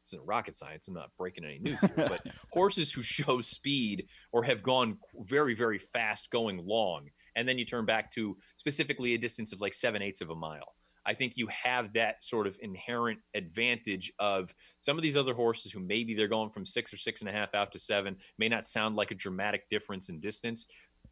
[0.04, 0.88] it's not rocket science.
[0.88, 5.56] I'm not breaking any news here, but horses who show speed or have gone very
[5.56, 9.74] very fast going long and then you turn back to specifically a distance of like
[9.74, 10.76] seven eighths of a mile.
[11.06, 15.72] I think you have that sort of inherent advantage of some of these other horses
[15.72, 18.48] who maybe they're going from six or six and a half out to seven, may
[18.48, 20.66] not sound like a dramatic difference in distance,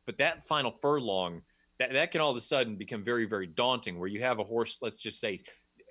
[0.06, 1.42] but that final furlong,
[1.80, 4.46] that, that can all of a sudden become very, very daunting where you have a
[4.46, 5.40] horse, let's just say,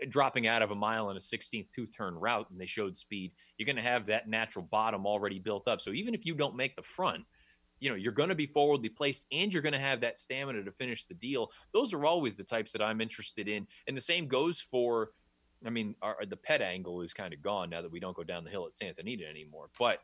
[0.08, 3.32] dropping out of a mile in a 16th two turn route and they showed speed,
[3.58, 5.80] you're going to have that natural bottom already built up.
[5.80, 7.24] So even if you don't make the front,
[7.82, 10.62] you know you're going to be forwardly placed and you're going to have that stamina
[10.64, 14.00] to finish the deal those are always the types that i'm interested in and the
[14.02, 15.12] same goes for
[15.64, 18.22] i mean our, the pet angle is kind of gone now that we don't go
[18.22, 20.00] down the hill at santa anita anymore but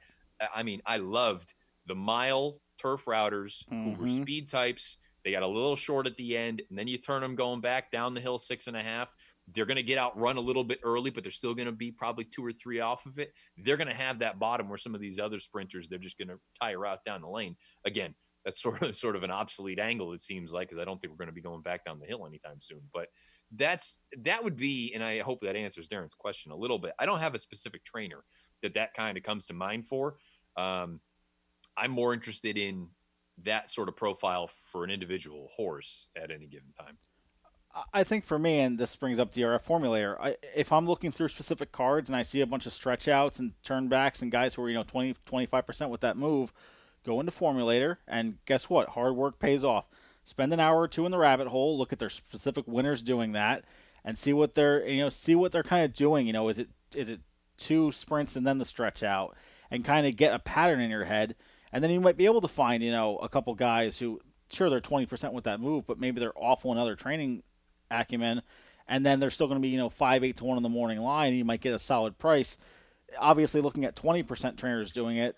[0.54, 1.52] i mean i loved
[1.86, 4.22] the mile turf routers who were Mhm.
[4.22, 7.34] speed types they got a little short at the end and then you turn them
[7.34, 9.14] going back down the hill six and a half
[9.52, 11.72] they're going to get out run a little bit early, but they're still going to
[11.72, 13.32] be probably two or three off of it.
[13.56, 16.28] They're going to have that bottom where some of these other sprinters, they're just going
[16.28, 17.56] to tire out down the lane.
[17.84, 21.00] Again, that's sort of sort of an obsolete angle, it seems like, because I don't
[21.00, 22.82] think we're going to be going back down the hill anytime soon.
[22.92, 23.08] But
[23.52, 26.92] that's that would be, and I hope that answers Darren's question a little bit.
[26.98, 28.24] I don't have a specific trainer
[28.62, 30.16] that that kind of comes to mind for.
[30.56, 31.00] Um,
[31.76, 32.88] I'm more interested in
[33.44, 36.96] that sort of profile for an individual horse at any given time.
[37.92, 41.28] I think for me, and this brings up DRF formulator, I, if I'm looking through
[41.28, 44.54] specific cards and I see a bunch of stretch outs and turn backs and guys
[44.54, 46.52] who are, you know, 20, 25% with that move,
[47.04, 48.90] go into formulator and guess what?
[48.90, 49.86] Hard work pays off.
[50.24, 53.32] Spend an hour or two in the rabbit hole, look at their specific winners doing
[53.32, 53.64] that
[54.04, 56.26] and see what they're, you know, see what they're kind of doing.
[56.26, 57.20] You know, is it, is it
[57.56, 59.36] two sprints and then the stretch out
[59.70, 61.36] and kind of get a pattern in your head.
[61.72, 64.70] And then you might be able to find, you know, a couple guys who, sure,
[64.70, 67.42] they're 20% with that move, but maybe they're awful in other training
[67.90, 68.42] acumen,
[68.88, 70.68] and then they're still going to be you know five eight to one in the
[70.68, 72.58] morning line, you might get a solid price.
[73.18, 75.36] Obviously, looking at twenty percent trainers doing it,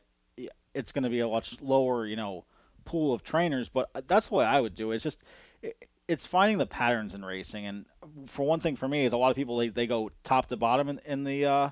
[0.74, 2.44] it's going to be a much lower you know
[2.84, 3.68] pool of trainers.
[3.68, 4.96] But that's the way I would do it.
[4.96, 5.22] It's just
[5.62, 7.84] it, it's finding the patterns in racing, and
[8.26, 10.56] for one thing, for me is a lot of people they, they go top to
[10.56, 11.70] bottom in, in the uh,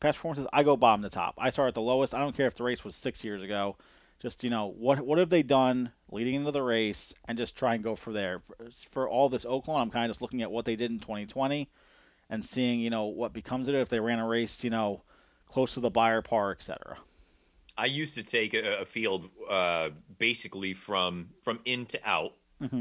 [0.00, 0.46] past performances.
[0.52, 1.34] I go bottom to top.
[1.38, 2.14] I start at the lowest.
[2.14, 3.76] I don't care if the race was six years ago.
[4.20, 7.74] Just you know what what have they done leading into the race, and just try
[7.74, 8.42] and go for there.
[8.90, 11.68] For all this Oaklawn, I'm kind of just looking at what they did in 2020,
[12.28, 15.02] and seeing you know what becomes of it if they ran a race you know
[15.48, 16.98] close to the Beyer par, etc.
[17.76, 22.34] I used to take a, a field uh, basically from from in to out,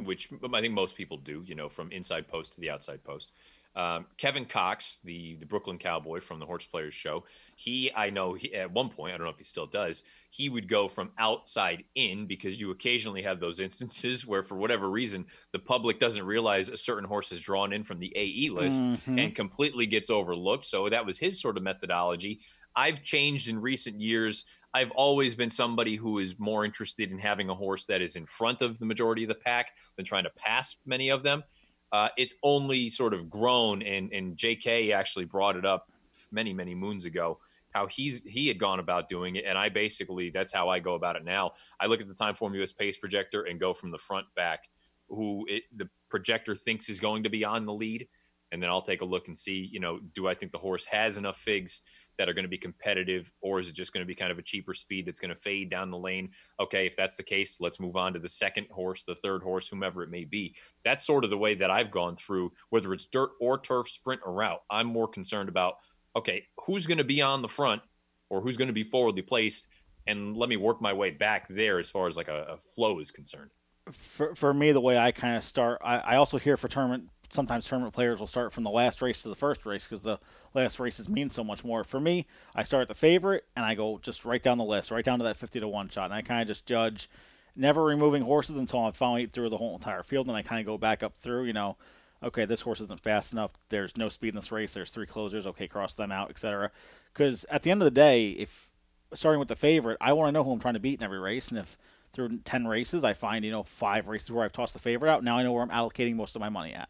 [0.04, 1.44] which I think most people do.
[1.46, 3.32] You know, from inside post to the outside post.
[3.76, 7.24] Um, Kevin Cox, the the Brooklyn Cowboy from the Horse Players Show,
[7.56, 10.04] he I know he, at one point I don't know if he still does.
[10.32, 14.90] He would go from outside in because you occasionally have those instances where for whatever
[14.90, 18.82] reason the public doesn't realize a certain horse is drawn in from the AE list
[18.84, 19.24] Mhm.
[19.24, 20.66] and completely gets overlooked.
[20.66, 22.42] So that was his sort of methodology.
[22.76, 24.46] I've changed in recent years.
[24.74, 28.26] I've always been somebody who is more interested in having a horse that is in
[28.26, 31.44] front of the majority of the pack than trying to pass many of them.
[31.92, 34.92] Uh, it's only sort of grown, and and J.K.
[34.92, 35.92] actually brought it up
[36.32, 37.40] many many moons ago
[37.72, 40.96] how he's he had gone about doing it, and I basically that's how I go
[40.96, 41.52] about it now.
[41.80, 44.70] I look at the Timeform US pace projector and go from the front back,
[45.08, 48.08] who it, the projector thinks is going to be on the lead,
[48.52, 50.86] and then I'll take a look and see, you know, do I think the horse
[50.86, 51.82] has enough figs
[52.20, 54.38] that are going to be competitive, or is it just going to be kind of
[54.38, 56.30] a cheaper speed that's going to fade down the lane?
[56.60, 59.70] Okay, if that's the case, let's move on to the second horse, the third horse,
[59.70, 60.54] whomever it may be.
[60.84, 64.20] That's sort of the way that I've gone through, whether it's dirt or turf, sprint
[64.26, 64.62] or route.
[64.70, 65.76] I'm more concerned about,
[66.14, 67.82] okay, who's going to be on the front
[68.30, 69.70] or who's going to be forwardly placed,
[70.06, 73.00] and let me work my way back there as far as like a, a flow
[73.00, 73.50] is concerned.
[73.92, 77.10] for, for me, the way I kind of start, I, I also hear for tournament,
[77.30, 80.20] sometimes tournament players will start from the last race to the first race because the
[80.54, 81.84] last races mean so much more.
[81.84, 85.06] For me, I start the favorite and I go just right down the list, right
[85.06, 86.06] down to that 50 to 1 shot.
[86.06, 87.10] And I kind of just judge,
[87.56, 90.28] never removing horses until I'm finally through the whole entire field.
[90.28, 91.78] And I kind of go back up through, you know,
[92.24, 93.54] okay, this horse isn't fast enough.
[93.70, 94.74] There's no speed in this race.
[94.74, 95.46] There's three closers.
[95.48, 96.72] Okay, cross them out, etc.
[97.14, 98.70] Because at the end of the day, if
[99.14, 101.20] starting with the favorite, I want to know who I'm trying to beat in every
[101.20, 101.50] race.
[101.50, 101.78] And if
[102.12, 105.24] through 10 races, I find, you know, five races where I've tossed the favorite out,
[105.24, 106.90] now I know where I'm allocating most of my money at.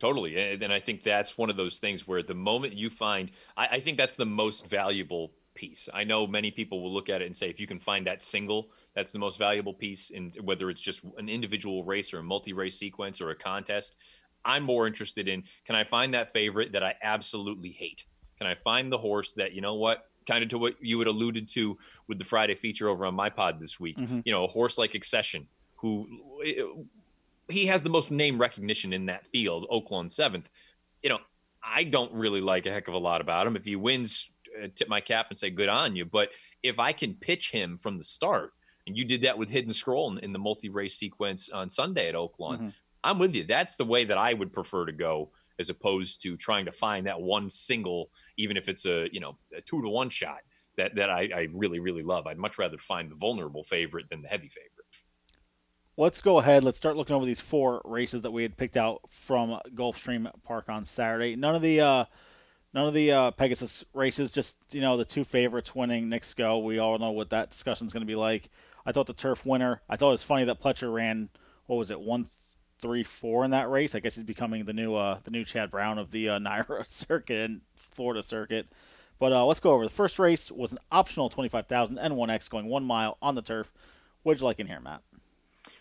[0.00, 0.54] Totally.
[0.62, 3.80] And I think that's one of those things where the moment you find, I, I
[3.80, 5.88] think that's the most valuable piece.
[5.92, 8.22] I know many people will look at it and say, if you can find that
[8.22, 10.10] single, that's the most valuable piece.
[10.10, 13.96] And whether it's just an individual race or a multi race sequence or a contest,
[14.44, 18.04] I'm more interested in can I find that favorite that I absolutely hate?
[18.38, 21.08] Can I find the horse that, you know what, kind of to what you had
[21.08, 24.22] alluded to with the Friday feature over on my pod this week, Mhm.
[24.24, 26.06] you know, a horse like Accession, who
[27.48, 30.50] he has the most name recognition in that field, Oaklawn seventh.
[31.02, 31.18] You know,
[31.62, 33.56] I don't really like a heck of a lot about him.
[33.56, 34.30] If he wins,
[34.62, 36.04] uh, tip my cap and say good on you.
[36.04, 36.30] But
[36.62, 38.52] if I can pitch him from the start,
[38.86, 42.14] and you did that with Hidden Scroll in, in the multi-race sequence on Sunday at
[42.14, 42.58] Oaklawn.
[42.58, 42.74] Mhm.
[43.04, 43.44] I'm with you.
[43.44, 47.06] That's the way that I would prefer to go, as opposed to trying to find
[47.06, 50.40] that one single, even if it's a you know a two to one shot
[50.76, 52.26] that that I, I really really love.
[52.26, 54.77] I'd much rather find the vulnerable favorite than the heavy favorite.
[55.98, 56.62] Let's go ahead.
[56.62, 60.68] Let's start looking over these four races that we had picked out from Gulfstream Park
[60.68, 61.34] on Saturday.
[61.34, 62.04] None of the uh,
[62.72, 64.30] none of the uh, Pegasus races.
[64.30, 66.08] Just you know the two favorites winning.
[66.08, 66.58] Knicks Go.
[66.58, 68.48] We all know what that discussion is going to be like.
[68.86, 69.82] I thought the turf winner.
[69.88, 71.30] I thought it was funny that Pletcher ran.
[71.66, 72.00] What was it?
[72.00, 72.26] One
[72.80, 73.96] three four in that race.
[73.96, 76.86] I guess he's becoming the new uh, the new Chad Brown of the uh, NYRA
[76.86, 78.68] circuit and Florida circuit.
[79.18, 80.52] But uh, let's go over the first race.
[80.52, 83.72] Was an optional twenty five thousand N1X going one mile on the turf.
[84.22, 85.02] What'd you like in here, Matt?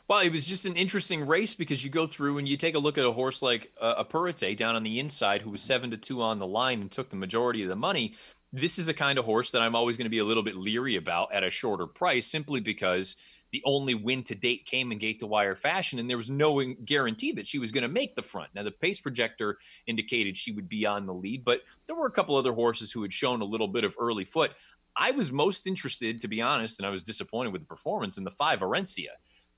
[0.08, 2.80] Well, it was just an interesting race because you go through and you take a
[2.80, 5.92] look at a horse like uh, a Purite down on the inside who was seven
[5.92, 8.14] to two on the line and took the majority of the money.
[8.54, 10.56] This is a kind of horse that I'm always going to be a little bit
[10.56, 13.18] leery about at a shorter price, simply because
[13.52, 16.64] the only win to date came in gate to wire fashion, and there was no
[16.86, 18.50] guarantee that she was going to make the front.
[18.56, 22.12] Now, the pace projector indicated she would be on the lead, but there were a
[22.12, 24.54] couple other horses who had shown a little bit of early foot.
[24.96, 28.24] I was most interested, to be honest, and I was disappointed with the performance in
[28.24, 29.10] the five Orencia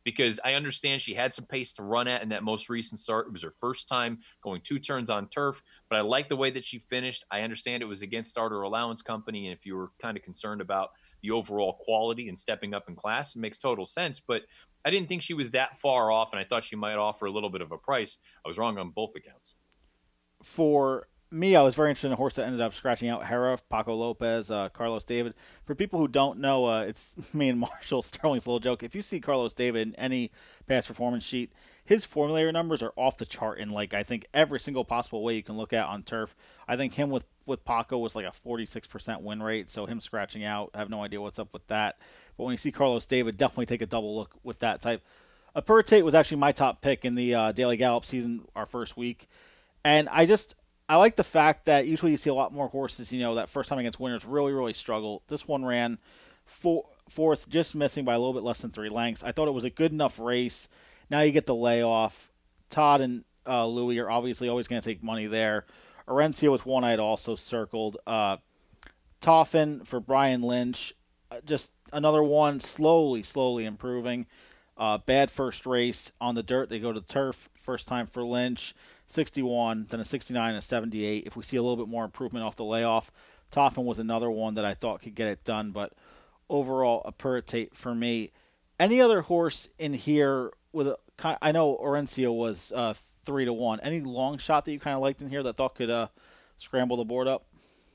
[0.04, 3.28] because I understand she had some pace to run at in that most recent start.
[3.28, 6.50] It was her first time going two turns on turf, but I like the way
[6.52, 7.26] that she finished.
[7.32, 10.62] I understand it was against Starter Allowance Company, and if you were kind of concerned
[10.62, 10.90] about
[11.22, 14.20] the overall quality and stepping up in class, it makes total sense.
[14.20, 14.44] But
[14.86, 17.32] I didn't think she was that far off, and I thought she might offer a
[17.32, 18.20] little bit of a price.
[18.46, 19.56] I was wrong on both accounts.
[20.44, 23.60] for me, I was very interested in a horse that ended up scratching out Hera,
[23.70, 25.36] Paco Lopez, uh, Carlos David.
[25.63, 28.84] For people who don't know, uh, it's me and Marshall Sterling's little joke.
[28.84, 30.32] If you see Carlos David in any
[30.68, 31.52] past performance sheet,
[31.86, 35.36] his formulator numbers are off the chart in like I think every single possible way
[35.36, 36.36] you can look at on turf.
[36.68, 40.44] I think him with with Paco was like a 46% win rate, so him scratching
[40.44, 41.98] out, I have no idea what's up with that.
[42.38, 45.02] But when you see Carlos David, definitely take a double look with that type.
[45.56, 49.28] Apertate was actually my top pick in the uh, Daily Gallop season, our first week.
[49.84, 50.54] And I just
[50.89, 53.47] I like the fact that usually you see a lot more horses, you know, that
[53.47, 55.21] first time against winners really, really struggle.
[55.28, 55.99] This one ran
[56.45, 59.23] four, fourth, just missing by a little bit less than three lengths.
[59.23, 60.67] I thought it was a good enough race.
[61.12, 62.32] Now you get the layoff.
[62.71, 65.65] Todd and uh, Louis are obviously always going to take money there.
[66.08, 67.97] Orencia was one I had also circled.
[68.08, 68.38] Uh,
[69.21, 70.95] Toffin for Brian Lynch.
[71.30, 74.25] Uh, just another one slowly, slowly improving.
[74.75, 76.69] Uh, bad first race on the dirt.
[76.69, 77.47] They go to turf.
[77.54, 78.73] First time for Lynch.
[79.12, 81.26] 61, then a 69 and a 78.
[81.26, 83.12] If we see a little bit more improvement off the layoff,
[83.52, 85.93] Toffin was another one that I thought could get it done, but
[86.50, 88.32] overall, a Puritate for me.
[88.80, 90.98] Any other horse in here with a,
[91.41, 92.93] I know Orencia was uh,
[93.24, 93.80] three to one.
[93.82, 96.08] Any long shot that you kind of liked in here that thought could uh,
[96.58, 97.45] scramble the board up?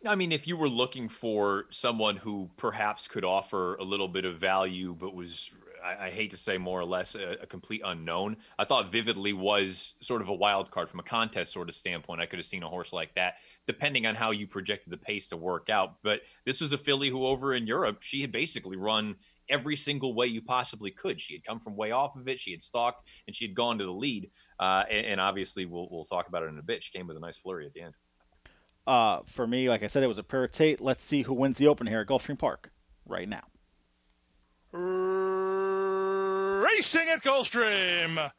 [0.07, 4.27] I mean, if you were looking for someone who perhaps could offer a little bit
[4.27, 5.51] of value, but was,
[5.85, 9.33] I, I hate to say more or less, a, a complete unknown, I thought Vividly
[9.33, 12.21] was sort of a wild card from a contest sort of standpoint.
[12.21, 13.35] I could have seen a horse like that,
[13.67, 15.97] depending on how you projected the pace to work out.
[16.03, 19.17] But this was a filly who, over in Europe, she had basically run
[19.51, 21.21] every single way you possibly could.
[21.21, 23.79] She had come from way off of it, she had stalked, and she had gone
[23.79, 24.31] to the lead.
[24.59, 26.83] Uh, and, and obviously, we'll, we'll talk about it in a bit.
[26.83, 27.95] She came with a nice flurry at the end.
[28.87, 30.81] Uh, for me, like I said, it was a Puritate.
[30.81, 32.71] Let's see who wins the Open here at Gulfstream Park
[33.07, 33.45] right now.
[36.77, 38.33] Racing at Gulfstream.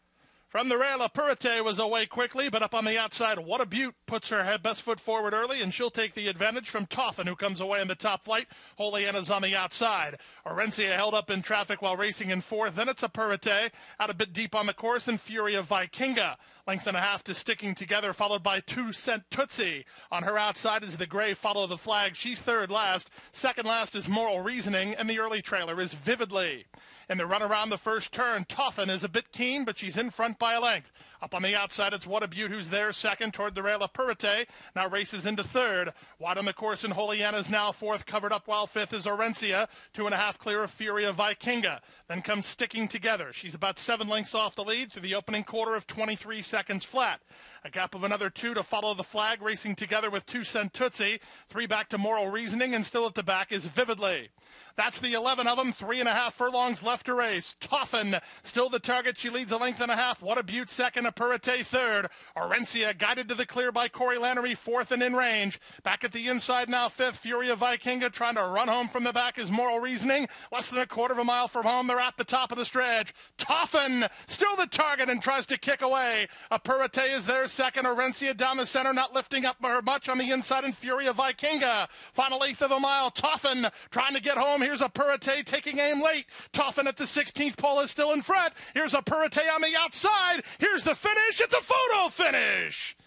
[0.49, 3.95] From the rail, Purite was away quickly, but up on the outside, What a Butte
[4.07, 7.35] puts her head best foot forward early, and she'll take the advantage from Toffin, who
[7.37, 8.47] comes away in the top flight.
[8.77, 10.17] Holiana's on the outside.
[10.45, 12.75] Orencia held up in traffic while racing in fourth.
[12.75, 13.71] Then it's a Purite
[14.01, 16.35] out a bit deep on the course, and Fury of Vikinga.
[16.67, 19.85] Length and a half to sticking together, followed by two cent Tootsie.
[20.11, 22.17] On her outside is the gray follow the flag.
[22.17, 23.09] She's third last.
[23.31, 26.65] Second last is Moral Reasoning, and the early trailer is Vividly.
[27.07, 30.09] In the run around the first turn, Toffin is a bit keen, but she's in
[30.09, 30.91] front by a length.
[31.21, 33.93] Up on the outside, it's What a Butte who's there second toward the rail of
[33.93, 34.47] Purite.
[34.75, 35.93] Now races into third.
[36.19, 38.05] Wide on the course, and Holiana's now fourth.
[38.05, 39.67] Covered up while fifth is Orencia.
[39.93, 41.79] Two and a half clear of Fury of Vikinga.
[42.07, 43.33] Then comes Sticking Together.
[43.33, 47.21] She's about seven lengths off the lead through the opening quarter of 23 seconds flat.
[47.63, 51.19] A gap of another two to follow the flag, racing together with two cent Tootsie.
[51.49, 54.29] Three back to Moral Reasoning, and still at the back is Vividly.
[54.77, 55.71] That's the 11 of them.
[55.71, 57.55] Three and a half furlongs left to race.
[57.61, 59.17] Toffin still the target.
[59.17, 60.21] She leads a length and a half.
[60.21, 61.05] What a Butte second.
[61.05, 62.09] A Purite third.
[62.37, 65.61] Orencia guided to the clear by Corey Lanerie fourth and in range.
[65.83, 67.17] Back at the inside now fifth.
[67.17, 70.27] Fury of Vikinga trying to run home from the back is Moral Reasoning.
[70.51, 71.87] Less than a quarter of a mile from home.
[71.87, 73.13] They're at the top of the stretch.
[73.37, 76.27] Toffin still the target and tries to kick away.
[76.51, 77.85] A Purite is there second.
[77.85, 80.65] Orencia down the center, not lifting up her much on the inside.
[80.65, 81.87] And Fury of Vikinga.
[82.13, 83.09] Final eighth of a mile.
[83.09, 84.64] Toffin trying to get home.
[84.65, 86.25] Here's a Purate taking aim late.
[86.51, 88.51] Toffin at the 16th pole is still in front.
[88.73, 90.41] Here's a Purate on the outside.
[90.57, 91.39] Here's the finish.
[91.39, 92.97] It's a photo finish.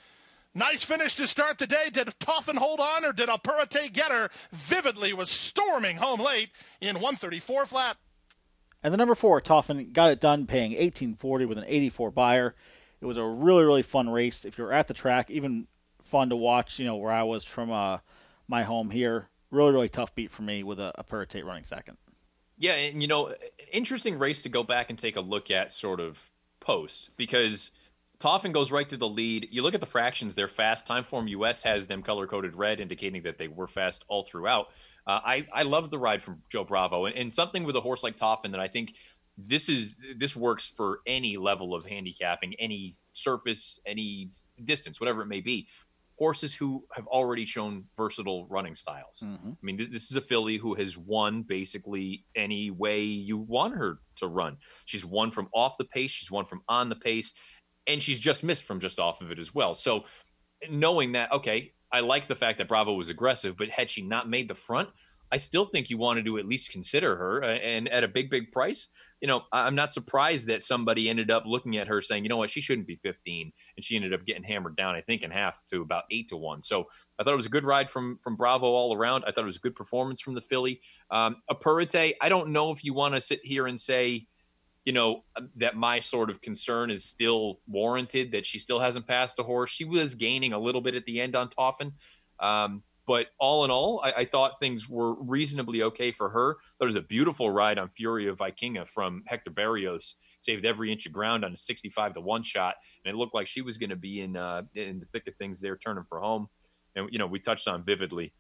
[0.55, 1.91] Nice finish to start the day.
[1.93, 4.31] Did Toffin hold on or did Alpurate get her?
[4.53, 6.51] Vividly was storming home late
[6.81, 7.97] in 134 flat.
[8.85, 12.55] And the number four, Toffin, got it done paying 1840 with an 84 Beyer.
[13.01, 14.45] It was a really, really fun race.
[14.45, 15.67] If you're at the track, even
[16.05, 17.99] fun to watch, you know, where I was from uh,
[18.47, 19.29] my home here.
[19.51, 21.97] Really, really tough beat for me with a, a running second.
[22.59, 23.35] Yeah, and you know,
[23.73, 26.21] interesting race to go back and take a look at sort of
[26.61, 27.71] post because
[28.19, 29.49] Toffin goes right to the lead.
[29.51, 30.87] You look at the fractions, they're fast.
[30.87, 34.67] Timeform US has them color coded red, indicating that they were fast all throughout.
[35.07, 38.03] Uh, I, I love the ride from Joe Bravo and, and something with a horse
[38.03, 38.95] like Toffin that I think
[39.39, 44.31] this is this works for any level of handicapping, any surface, any
[44.65, 45.69] distance, whatever it may be.
[46.19, 49.23] Horses who have already shown versatile running styles.
[49.23, 49.51] Mm-hmm.
[49.51, 53.75] I mean, this, this is a filly who has won basically any way you want
[53.75, 54.57] her to run.
[54.85, 57.35] She's won from off the pace, she's won from on the pace,
[57.87, 59.75] and she's just missed from just off of it as well.
[59.75, 60.05] So,
[60.69, 64.29] knowing that, okay, I like the fact that Bravo was aggressive, but had she not
[64.29, 64.89] made the front,
[65.31, 67.45] I still think you wanted to at least consider her.
[67.45, 68.89] uh, And at a big, big price,
[69.21, 72.37] you know, I'm not surprised that somebody ended up looking at her saying, you know
[72.37, 75.31] what, she shouldn't be 15, and she ended up getting hammered down, I think, in
[75.31, 76.63] half to about eight to one.
[76.63, 76.87] So
[77.19, 79.25] I thought it was a good ride from from Bravo all around.
[79.27, 80.81] I thought it was a good performance from the filly.
[81.11, 84.29] Um, a I don't know if you want to sit here and say,
[84.85, 85.25] you know,
[85.57, 89.71] that my sort of concern is still warranted that she still hasn't passed a horse.
[89.71, 91.93] She was gaining a little bit at the end on Toffin.
[92.39, 96.59] Um, but all in all, I, I thought things were reasonably okay for her.
[96.79, 101.07] There was a beautiful ride on Fury of Vikinga from Hector Berrios, saved every inch
[101.07, 102.75] of ground on a 65 to one shot,
[103.07, 105.35] and it looked like she was going to be in uh, in the thick of
[105.37, 106.49] things there, turning for home.
[106.97, 108.35] And you know, we touched on vividly.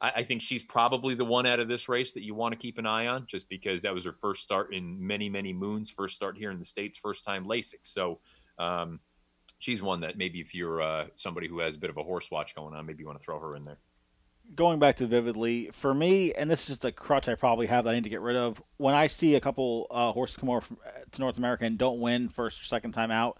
[0.00, 2.58] I, I think she's probably the one out of this race that you want to
[2.58, 5.90] keep an eye on, just because that was her first start in many, many moons,
[5.90, 7.78] first start here in the states, first time Lasix.
[7.82, 8.18] So.
[8.58, 8.98] Um,
[9.60, 12.30] She's one that maybe if you're uh, somebody who has a bit of a horse
[12.30, 13.78] watch going on, maybe you want to throw her in there.
[14.54, 17.84] Going back to Vividly, for me, and this is just a crutch I probably have
[17.84, 18.62] that I need to get rid of.
[18.78, 20.78] When I see a couple uh, horses come over from,
[21.12, 23.38] to North America and don't win first or second time out,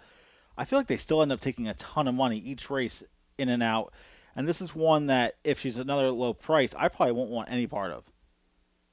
[0.56, 3.02] I feel like they still end up taking a ton of money each race
[3.38, 3.92] in and out.
[4.36, 7.66] And this is one that, if she's another low price, I probably won't want any
[7.66, 8.04] part of.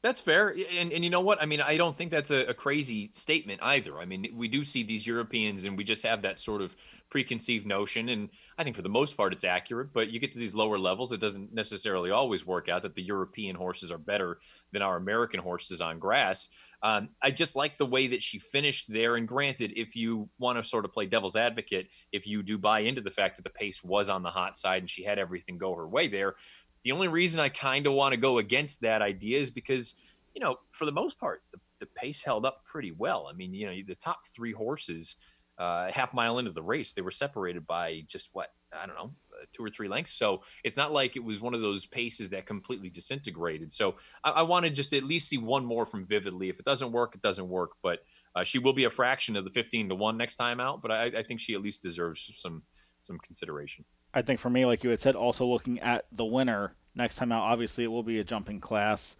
[0.01, 1.41] That's fair, and and you know what?
[1.41, 3.97] I mean, I don't think that's a, a crazy statement either.
[3.97, 6.75] I mean, we do see these Europeans, and we just have that sort of
[7.09, 9.91] preconceived notion, and I think for the most part it's accurate.
[9.93, 13.03] But you get to these lower levels, it doesn't necessarily always work out that the
[13.03, 14.39] European horses are better
[14.71, 16.49] than our American horses on grass.
[16.81, 19.15] Um, I just like the way that she finished there.
[19.15, 22.79] And granted, if you want to sort of play devil's advocate, if you do buy
[22.79, 25.57] into the fact that the pace was on the hot side and she had everything
[25.57, 26.35] go her way there,
[26.83, 29.95] the only reason I kind of want to go against that idea is because,
[30.35, 33.27] you know, for the most part, the, the pace held up pretty well.
[33.27, 35.15] I mean, you know, the top three horses,
[35.57, 39.11] uh, half mile into the race, they were separated by just what I don't know,
[39.31, 40.13] uh, two or three lengths.
[40.13, 43.71] So it's not like it was one of those paces that completely disintegrated.
[43.71, 46.49] So I, I want to just at least see one more from Vividly.
[46.49, 47.71] If it doesn't work, it doesn't work.
[47.81, 47.99] But
[48.35, 50.81] uh, she will be a fraction of the fifteen to one next time out.
[50.81, 52.63] But I, I think she at least deserves some
[53.01, 53.85] some consideration.
[54.13, 57.31] I think for me, like you had said, also looking at the winner next time
[57.31, 59.17] out, obviously it will be a jumping class.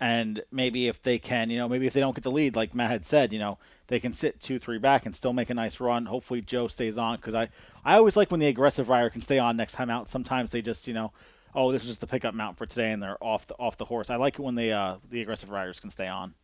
[0.00, 2.74] And maybe if they can, you know, maybe if they don't get the lead, like
[2.74, 5.54] Matt had said, you know, they can sit two, three back and still make a
[5.54, 6.06] nice run.
[6.06, 7.48] Hopefully Joe stays on because I,
[7.84, 10.08] I always like when the aggressive rider can stay on next time out.
[10.08, 11.12] Sometimes they just, you know,
[11.54, 13.84] oh, this is just the pickup mount for today and they're off the, off the
[13.84, 14.10] horse.
[14.10, 16.34] I like it when they, uh, the aggressive riders can stay on.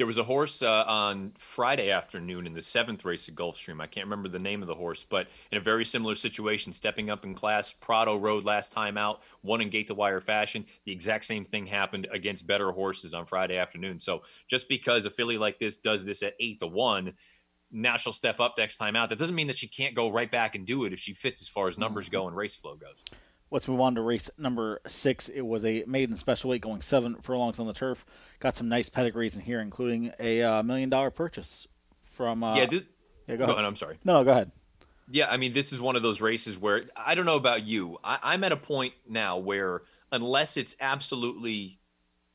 [0.00, 3.82] There was a horse uh, on Friday afternoon in the seventh race at Gulfstream.
[3.82, 7.10] I can't remember the name of the horse, but in a very similar situation, stepping
[7.10, 7.70] up in class.
[7.70, 10.64] Prado rode last time out, won in gate to wire fashion.
[10.86, 14.00] The exact same thing happened against better horses on Friday afternoon.
[14.00, 17.12] So just because a filly like this does this at eight to one,
[17.70, 19.10] now she'll step up next time out.
[19.10, 21.42] That doesn't mean that she can't go right back and do it if she fits
[21.42, 23.04] as far as numbers go and race flow goes.
[23.50, 25.28] Let's move on to race number six.
[25.28, 28.04] It was a maiden special weight going seven furlongs on the turf.
[28.38, 31.66] Got some nice pedigrees in here, including a uh, million dollar purchase
[32.04, 32.44] from.
[32.44, 32.84] Uh, yeah, this.
[33.26, 33.54] yeah, go Go ahead.
[33.56, 33.98] ahead, I'm sorry.
[34.04, 34.52] No, no, go ahead.
[35.10, 37.98] Yeah, I mean, this is one of those races where I don't know about you.
[38.04, 39.82] I, I'm at a point now where
[40.12, 41.80] unless it's absolutely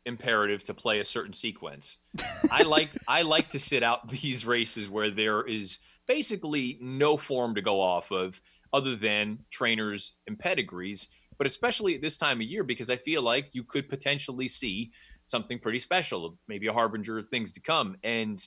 [0.05, 1.97] imperative to play a certain sequence,
[2.51, 7.55] I like I like to sit out these races where there is basically no form
[7.55, 8.41] to go off of
[8.75, 11.07] other than trainers and pedigrees.
[11.37, 14.91] But especially at this time of year, because I feel like you could potentially see
[15.25, 17.95] something pretty special, maybe a harbinger of things to come.
[18.03, 18.45] And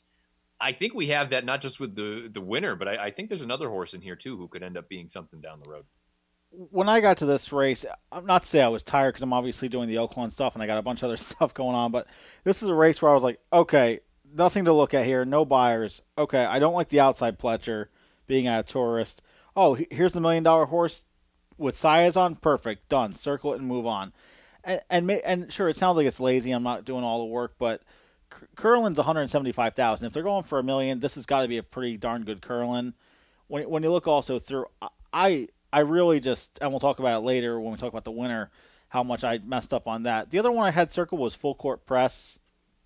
[0.61, 3.29] I think we have that not just with the the winner, but I, I think
[3.29, 5.85] there's another horse in here too who could end up being something down the road.
[6.51, 9.69] when I got to this race, I'm not say I was tired because I'm obviously
[9.69, 12.07] doing the Oaklawn stuff and I got a bunch of other stuff going on, but
[12.45, 14.01] this is a race where I was like, okay,
[14.35, 16.03] nothing to look at here, no Beyers.
[16.17, 17.87] Okay, I don't like the outside Pletcher
[18.27, 19.23] being a tourist.
[19.61, 21.03] Oh, here's the million dollar horse
[21.57, 23.13] with Saez on, perfect, done.
[23.13, 24.13] Circle it and move on.
[24.63, 26.53] And and and sure, it sounds like it's lazy.
[26.53, 27.83] I'm not doing all the work, but
[28.55, 30.07] Curlin's 175,000.
[30.07, 32.41] If they're going for a million, this has got to be a pretty darn good
[32.41, 32.95] Curlin.
[33.49, 34.67] When when you look also through,
[35.13, 38.13] I I really just and we'll talk about it later when we talk about the
[38.13, 38.53] winner,
[38.91, 40.31] how much I messed up on that.
[40.31, 42.39] The other one I had circle was full court press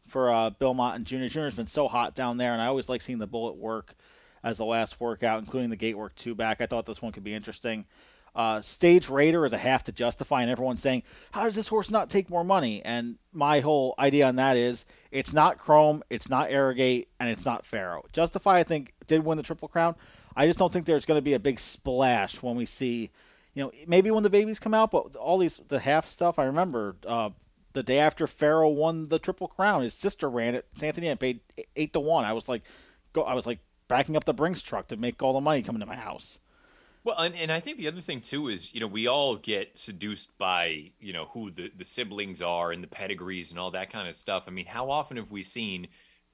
[0.06, 1.28] for uh, Bill Mott and Junior.
[1.28, 3.94] Junior's been so hot down there, and I always like seeing the bullet work
[4.42, 6.60] as the last workout, including the gate work two back.
[6.60, 7.86] I thought this one could be interesting.
[8.34, 11.90] Uh, Stage Raider is a half to Justify, and everyone's saying, "How does this horse
[11.90, 16.30] not take more money?" And my whole idea on that is, it's not Chrome, it's
[16.30, 18.04] not Arrogate, and it's not Pharaoh.
[18.12, 19.96] Justify, I think, did win the Triple Crown.
[20.34, 23.10] I just don't think there's going to be a big splash when we see,
[23.52, 26.38] you know, maybe when the babies come out, but all these the half stuff.
[26.38, 27.30] I remember uh,
[27.74, 30.66] the day after Pharaoh won the Triple Crown, his sister ran it.
[30.82, 31.40] Anthony and paid
[31.76, 32.24] eight to one.
[32.24, 32.62] I was like,
[33.12, 33.24] go.
[33.24, 33.58] I was like
[33.92, 36.38] backing up the Brinks truck to make all the money coming to my house.
[37.04, 39.76] Well, and, and I think the other thing too is, you know, we all get
[39.76, 43.92] seduced by, you know, who the, the siblings are and the pedigrees and all that
[43.92, 44.44] kind of stuff.
[44.46, 45.88] I mean, how often have we seen,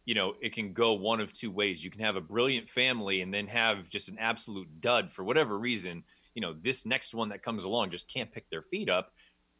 [0.04, 1.82] you know, it can go one of two ways.
[1.82, 5.58] You can have a brilliant family and then have just an absolute dud for whatever
[5.58, 6.04] reason.
[6.34, 9.10] You know, this next one that comes along just can't pick their feet up.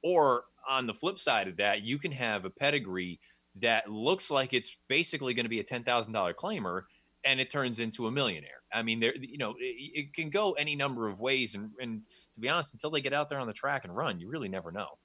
[0.05, 3.18] Or on the flip side of that, you can have a pedigree
[3.57, 6.82] that looks like it's basically going to be a $10,000 claimer
[7.28, 8.62] and it turns into a millionaire.
[8.72, 12.02] I mean, there, you know, it, it can go any number of ways, and and
[12.32, 14.48] to be honest, until they get out there on the track and run, you really
[14.48, 14.98] never know.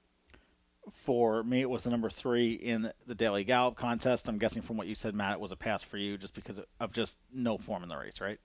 [0.91, 4.27] For me, it was the number three in the Daily Gallop contest.
[4.27, 6.59] I'm guessing from what you said, Matt, it was a pass for you just because
[6.79, 8.39] of just no form in the race, right?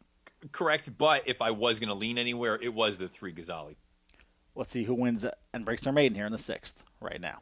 [0.52, 3.76] Correct, but if I was going to lean anywhere, it was the three Ghazali.
[4.54, 7.40] Let's see who wins and breaks their maiden here in the sixth right now.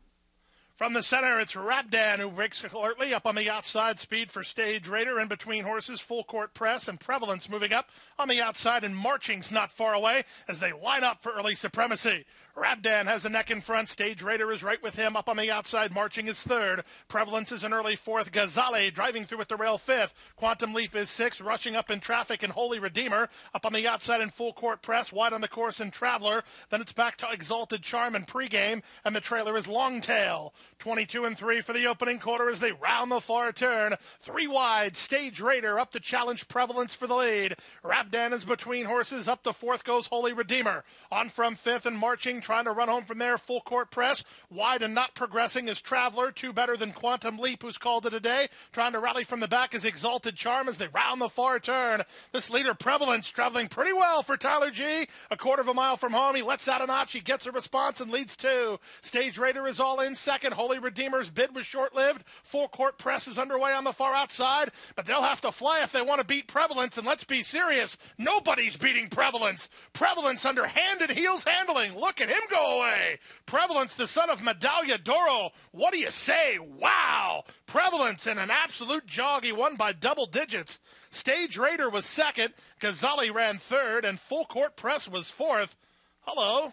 [0.77, 3.99] From the center, it's Rabdan who breaks alertly up on the outside.
[3.99, 6.03] Speed for Stage Raider in between horses.
[6.03, 10.24] Full court press and prevalence moving up on the outside and marching's not far away
[10.47, 12.27] as they line up for early supremacy.
[12.55, 13.89] Rabdan has a neck in front.
[13.89, 15.93] Stage Raider is right with him up on the outside.
[15.93, 16.85] Marching is third.
[17.07, 18.33] Prevalence is an early fourth.
[18.33, 20.14] Ghazale driving through at the rail fifth.
[20.37, 21.41] Quantum Leap is sixth.
[21.41, 25.12] Rushing up in traffic and Holy Redeemer up on the outside in full court press.
[25.12, 26.45] Wide on the course and Traveler.
[26.70, 28.83] Then it's back to Exalted Charm and pregame.
[29.05, 30.55] And the trailer is Longtail.
[30.79, 33.95] 22 and 3 for the opening quarter as they round the far turn.
[34.20, 34.97] Three wide.
[34.97, 37.57] Stage Raider up to challenge Prevalence for the lead.
[37.85, 39.29] Rabdan is between horses.
[39.29, 40.85] Up to fourth goes Holy Redeemer.
[41.11, 43.39] On from fifth and marching, trying to run home from there.
[43.39, 44.24] Full court press.
[44.51, 46.31] Wide and not progressing is Traveler.
[46.31, 48.49] Two better than Quantum Leap, who's called it a day.
[48.72, 52.03] Trying to rally from the back is Exalted Charm as they round the far turn.
[52.33, 55.07] This leader, Prevalence, traveling pretty well for Tyler G.
[55.31, 56.35] A quarter of a mile from home.
[56.35, 57.12] He lets out a notch.
[57.12, 58.79] He gets a response and leads two.
[59.03, 60.53] Stage Raider is all in second.
[60.53, 62.25] Holy Redeemer's bid was short lived.
[62.45, 65.93] Full court press is underway on the far outside, but they'll have to fly if
[65.93, 66.99] they want to beat Prevalence.
[66.99, 69.69] And let's be serious nobody's beating Prevalence.
[69.93, 71.97] Prevalence under hand and heels handling.
[71.97, 73.19] Look at him go away.
[73.47, 75.51] Prevalence, the son of Medaglia d'Oro.
[75.71, 76.59] What do you say?
[76.59, 77.45] Wow.
[77.67, 79.45] Prevalence in an absolute jog.
[79.45, 80.81] He won by double digits.
[81.11, 82.55] Stage Raider was second.
[82.81, 85.77] Ghazali ran third, and Full Court Press was fourth.
[86.21, 86.73] Hello.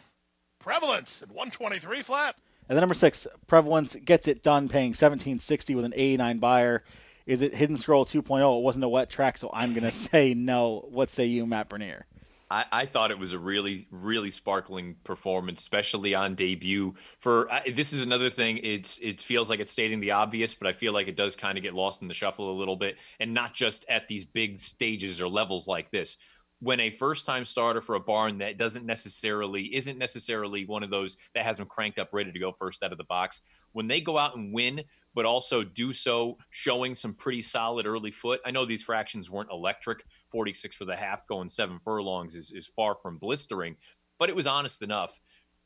[0.59, 2.35] Prevalence at 123 flat.
[2.69, 6.83] And then number six, Prevalence gets it done, paying 1760 with an 89 Beyer.
[7.25, 8.59] Is it Hidden Scroll 2.0?
[8.59, 10.87] It wasn't a wet track, so I'm going to say no.
[10.89, 12.05] What say you, Matt Bernier?
[12.53, 16.93] I, I thought it was a really, really sparkling performance, especially on debut.
[17.19, 18.59] For this is another thing.
[18.61, 21.57] It's it feels like it's stating the obvious, but I feel like it does kind
[21.57, 24.59] of get lost in the shuffle a little bit, and not just at these big
[24.59, 26.17] stages or levels like this.
[26.63, 31.17] When a first-time starter for a barn that doesn't necessarily isn't necessarily one of those
[31.35, 33.41] that has them cranked up, ready to go first out of the box,
[33.73, 34.81] when they go out and win,
[35.13, 38.39] but also do so showing some pretty solid early foot.
[38.45, 40.05] I know these fractions weren't electric.
[40.31, 43.75] 46 for the half, going seven furlongs is, is far from blistering,
[44.17, 45.19] but it was honest enough.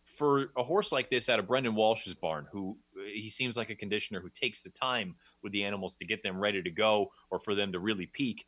[0.03, 2.77] For a horse like this out of Brendan Walsh's barn, who
[3.13, 6.39] he seems like a conditioner who takes the time with the animals to get them
[6.39, 8.45] ready to go or for them to really peak.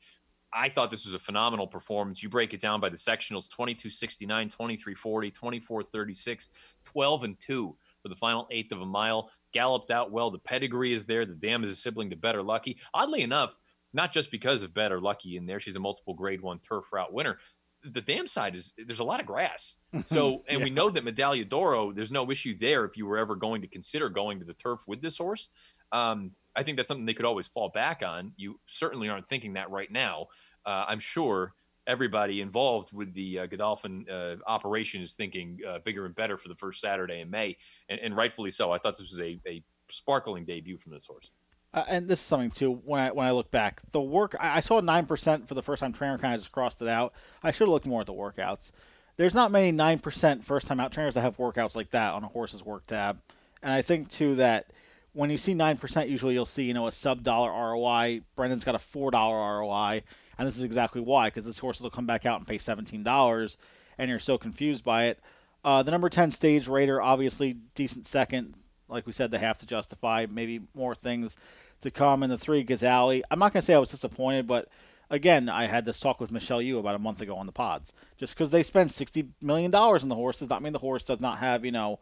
[0.53, 2.23] I thought this was a phenomenal performance.
[2.23, 6.47] You break it down by the sectionals 22 69, 23 40, 24 36,
[6.83, 9.31] 12 and 2 for the final eighth of a mile.
[9.51, 10.31] Galloped out well.
[10.31, 11.25] The pedigree is there.
[11.25, 12.77] The dam is a sibling to Better Lucky.
[12.93, 13.59] Oddly enough,
[13.93, 17.13] not just because of Better Lucky in there, she's a multiple grade one turf route
[17.13, 17.39] winner.
[17.83, 19.75] The dam side is there's a lot of grass.
[20.05, 23.35] So, and we know that Medaglia d'Oro, there's no issue there if you were ever
[23.35, 25.49] going to consider going to the turf with this horse.
[25.91, 28.33] Um, I think that's something they could always fall back on.
[28.35, 30.27] You certainly aren't thinking that right now.
[30.65, 31.53] Uh, I'm sure
[31.87, 36.49] everybody involved with the uh, Godolphin uh, operation is thinking uh, bigger and better for
[36.49, 37.55] the first Saturday in May,
[37.87, 38.73] and, and rightfully so.
[38.73, 41.31] I thought this was a, a sparkling debut from this horse.
[41.73, 42.73] Uh, and this is something too.
[42.83, 45.63] When I when I look back, the work I, I saw nine percent for the
[45.63, 45.93] first time.
[45.93, 47.13] Trainer kind of just crossed it out.
[47.41, 48.71] I should have looked more at the workouts.
[49.15, 52.23] There's not many nine percent first time out trainers that have workouts like that on
[52.23, 53.21] a horse's work tab.
[53.63, 54.71] And I think too that
[55.13, 58.21] when you see nine percent, usually you'll see you know a sub dollar ROI.
[58.35, 60.03] Brendan's got a four dollar ROI,
[60.37, 63.03] and this is exactly why because this horse will come back out and pay seventeen
[63.03, 63.57] dollars,
[63.97, 65.19] and you're so confused by it.
[65.63, 68.55] Uh, the number ten stage Raider, obviously decent second.
[68.87, 71.37] Like we said, they have to justify maybe more things
[71.81, 72.23] to come.
[72.23, 74.67] And the three Gazali, I'm not going to say I was disappointed, but
[75.09, 77.93] again, I had this talk with Michelle Yu about a month ago on the pods.
[78.17, 81.19] Just because they spend $60 million on the horse does not mean the horse does
[81.19, 81.99] not have, you know,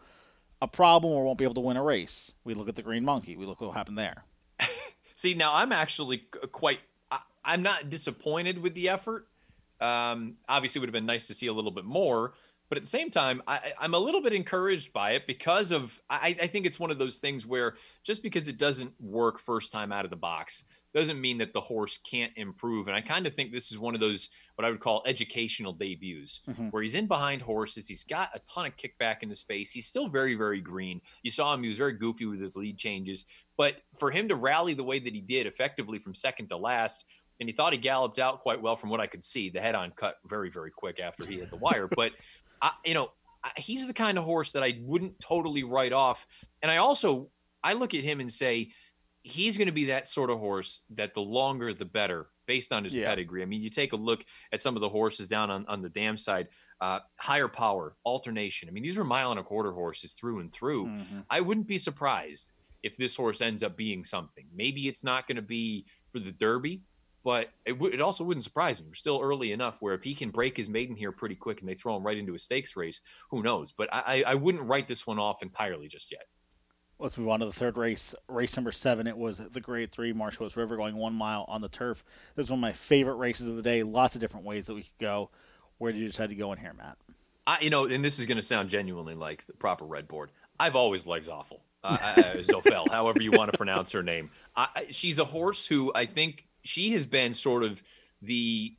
[0.62, 2.32] a problem or won't be able to win a race.
[2.44, 3.36] We look at the Green Monkey.
[3.36, 4.24] We look what happened there.
[5.16, 6.20] See, now I'm actually
[6.52, 6.80] quite.
[7.12, 9.28] I, I'm not disappointed with the effort.
[9.80, 12.34] Um, obviously, would have been nice to see a little bit more,
[12.70, 16.02] but at the same time, I, I'm a little bit encouraged by it because of.
[16.10, 19.72] I, I think it's one of those things where just because it doesn't work first
[19.72, 22.88] time out of the box doesn't mean that the horse can't improve.
[22.88, 25.74] And I kind of think this is one of those what I would call educational
[25.74, 26.70] debuts, mm-hmm.
[26.70, 27.88] where he's in behind horses.
[27.88, 29.70] He's got a ton of kickback in his face.
[29.70, 31.00] He's still very, very green.
[31.22, 33.26] You saw him; he was very goofy with his lead changes.
[33.58, 37.06] But for him to rally the way that he did, effectively from second to last,
[37.40, 39.50] and he thought he galloped out quite well from what I could see.
[39.50, 41.88] The head on cut very, very quick after he hit the wire.
[41.88, 42.14] But
[42.62, 43.12] I, you know,
[43.44, 46.26] I, he's the kind of horse that I wouldn't totally write off.
[46.64, 47.30] And I also
[47.64, 48.72] I look at him and say
[49.28, 52.84] he's going to be that sort of horse that the longer the better based on
[52.84, 53.08] his Yeah.
[53.10, 53.42] pedigree.
[53.42, 54.24] I mean, you take a look
[54.54, 56.48] at some of the horses down on, on the dam side,
[56.80, 58.70] uh, higher power, alternation.
[58.70, 60.86] I mean, these were mile and a quarter horses through and through.
[60.88, 61.26] Mhm.
[61.30, 62.54] I wouldn't be surprised
[62.84, 64.48] if this horse ends up being something.
[64.54, 66.84] Maybe it's not going to be for the Derby,
[67.24, 68.88] but it, w- it also wouldn't surprise me.
[68.88, 71.68] We're still early enough where if he can break his maiden here pretty quick and
[71.68, 73.02] they throw him right into a stakes race,
[73.32, 73.74] who knows?
[73.74, 76.28] But I, I I wouldn't write this one off entirely just yet.
[77.00, 78.16] Let's move on to the third race.
[78.28, 79.06] Race number seven.
[79.06, 82.04] It was the Grade Three Marshua's River going one mile on the turf.
[82.36, 83.84] This is one of my favorite races of the day.
[83.84, 85.30] Lots of different ways that we could go.
[85.78, 86.98] Where did you decide to go in here, Matt?
[87.46, 90.32] I, you know, and this is going to sound genuinely like the proper red board.
[90.60, 94.32] I've always liked Zoffel, uh, uh, Zofel, however you want to pronounce her name.
[94.56, 97.82] I, I- she's a horse who I think she has been sort of
[98.24, 98.74] the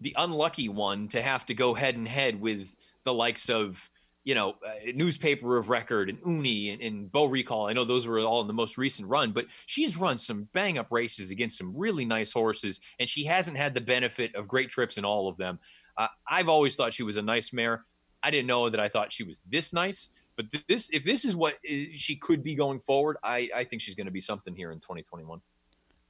[0.00, 2.74] the unlucky one to have to go head and head with
[3.04, 3.88] the likes of
[4.26, 7.68] you know uh, newspaper of record and Uni and, and Beau Recall.
[7.68, 10.78] I know those were all in the most recent run, but she's run some bang
[10.78, 14.68] up races against some really nice horses, and she hasn't had the benefit of great
[14.68, 15.60] trips in all of them.
[15.96, 17.86] Uh, I've always thought she was a nice mare.
[18.20, 21.24] I didn't know that I thought she was this nice, but th- this if this
[21.24, 24.20] is what uh, she could be going forward, I, I think she's going to be
[24.20, 25.40] something here in 2021.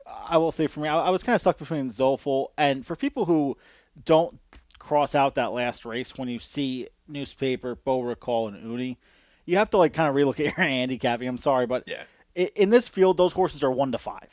[0.07, 2.97] I will say for me, I, I was kind of stuck between Zofel and for
[2.97, 3.59] people who
[4.07, 4.41] don't
[4.79, 8.99] cross out that last race when you see newspaper, Beau Recall, and Uni,
[9.45, 11.29] you have to like kind of relook at your handicapping.
[11.29, 12.03] I'm sorry, but Yeah.
[12.35, 14.29] in this field, those horses are one to five.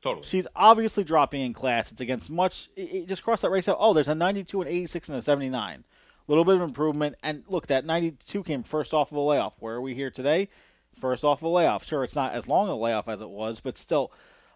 [0.00, 0.24] Totally.
[0.26, 1.90] She's obviously dropping in class.
[1.90, 2.68] It's against much.
[2.76, 3.78] It, it just crossed that race out.
[3.80, 5.84] Oh, there's a 92, an 86, and a 79.
[5.84, 7.16] A little bit of improvement.
[7.24, 9.56] And look, that 92 came first off of a layoff.
[9.58, 10.48] Where are we here today?
[11.00, 11.84] First off of a layoff.
[11.84, 14.12] Sure, it's not as long a layoff as it was, but still,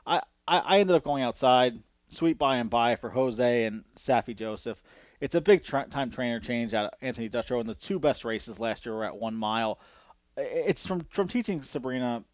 [0.06, 1.80] I, I, I ended up going outside.
[2.08, 4.82] Sweet by and by for Jose and Saffie Joseph.
[5.22, 8.24] It's a big tra- time trainer change out of Anthony Dutrow, and the two best
[8.24, 9.78] races last year were at one mile.
[10.36, 12.24] It's from from teaching Sabrina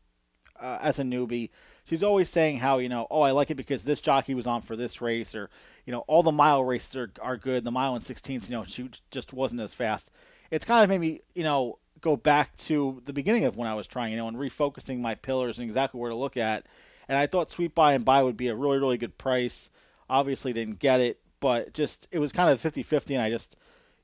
[0.61, 1.51] uh, as a newbie,
[1.85, 4.63] she's always saying how you know, oh, I like it because this jockey was on
[4.63, 5.51] for this race, or
[5.87, 7.65] you know, all the mile races are are good.
[7.65, 10.11] The mile and sixteenths, you know, she just wasn't as fast.
[10.51, 13.75] It's kind of made me, you know, go back to the beginning of when I
[13.75, 16.67] was trying, you know, and refocusing my pillars and exactly where to look at.
[17.09, 19.71] And I thought Sweet By and By would be a really, really good price.
[20.11, 23.57] Obviously, didn't get it, but just it was kind of 50-50, and I just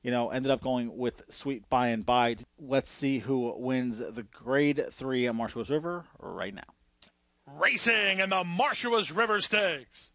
[0.04, 2.36] you know, ended up going with Sweet By and By.
[2.60, 6.62] Let's see who wins the Grade 3 at Marshua's River right now.
[7.46, 10.10] Racing in the Marshua's River Stakes.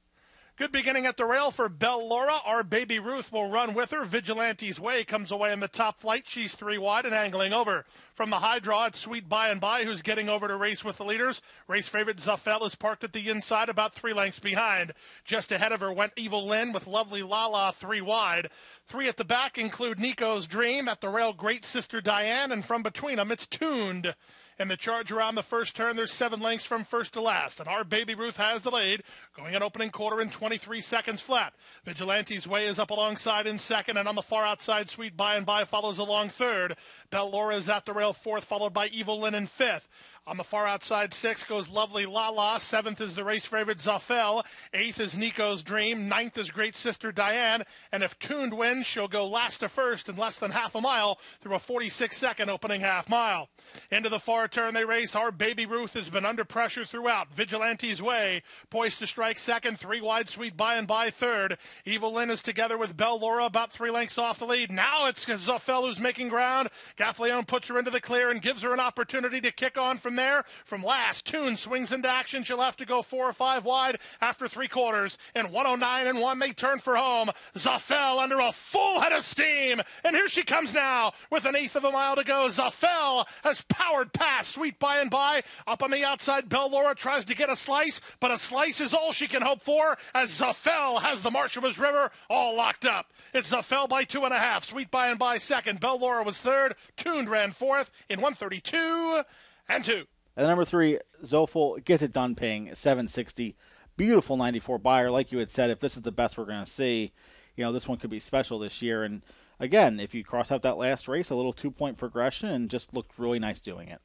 [0.60, 2.36] Good beginning at the rail for Belle Laura.
[2.45, 4.03] Our baby Ruth will run with her.
[4.03, 6.26] Vigilante's Way comes away in the top flight.
[6.28, 7.86] She's three wide and angling over.
[8.14, 10.97] From the high draw, it's Sweet By and By who's getting over to race with
[10.97, 11.41] the leaders.
[11.70, 14.91] Race favorite Zuffel is parked at the inside, about three lengths behind.
[15.24, 18.49] Just ahead of her went Evil Lynn with Lovely Lala three wide.
[18.86, 20.89] Three at the back include Nico's Dream.
[20.89, 22.51] At the rail, Great Sister Diane.
[22.51, 24.14] And from between them, it's Tuned.
[24.60, 27.62] In the charge around the first turn, there's seven lengths from first to last.
[27.62, 29.03] And our baby Ruth has the lead,
[29.34, 31.53] going an opening quarter in 23 seconds flat.
[31.86, 35.45] Vigilante's Way is up alongside in second, and on the far outside, Sweet By and
[35.45, 36.76] By follows along third.
[37.10, 39.88] Belle Laura is at the rail fourth, followed by Evil Lynn in fifth.
[40.30, 42.60] On the far outside six goes Lovely Lala.
[42.60, 44.45] Seventh is the race favorite Zafel.
[44.76, 46.07] Eighth is Nico's Dream.
[46.07, 47.64] Ninth is Great Sister Diane.
[47.91, 51.18] And if Tuned wins, she'll go last to first in less than half a mile
[51.41, 53.49] through a 46 second opening half mile.
[53.91, 55.15] Into the far turn they race.
[55.15, 57.34] Our Baby Ruth has been under pressure throughout.
[57.34, 58.43] Vigilante's Way.
[58.70, 59.80] Poised to strike second.
[59.80, 61.57] Three wide sweet by and by third.
[61.86, 64.72] Evil Lynn is together with Belle Laura about three lengths off the lead.
[64.72, 66.70] Now it's Zafel who's making ground.
[66.97, 70.15] Gaffalione puts her into the clear and gives her an opportunity to kick on from
[70.15, 70.43] there.
[70.65, 72.43] From last, Tune swings into action.
[72.43, 75.17] She'll have to go four or five wide after three quarters.
[75.36, 77.30] And 109 and 1, they turn for home.
[77.55, 79.82] Zafel under a full head of steam.
[80.03, 82.47] And here she comes now with an eighth of a mile to go.
[82.49, 85.43] Zafel has powered past Sweet By and By.
[85.68, 88.93] Up on the outside, Belle Laura tries to get a slice, but a slice is
[88.93, 93.12] all she can hope for as Zafel has the Marshua's River all locked up.
[93.34, 94.66] It's Zafel by two and a half.
[94.66, 95.80] Sweet By and By second.
[95.80, 96.76] Belle Laura was third.
[96.97, 99.24] Tuned ran fourth in 132
[99.68, 100.05] and two.
[100.36, 103.55] And number three, Zofel gets it done paying 760.
[103.97, 105.12] Beautiful 94 Beyer.
[105.12, 107.12] Like you had said, if this is the best we're going to see,
[107.57, 109.03] you know, this one could be special this year.
[109.03, 109.22] And
[109.60, 112.93] again, if you cross out that last race, a little two point progression and just
[112.93, 114.01] looked really nice doing it.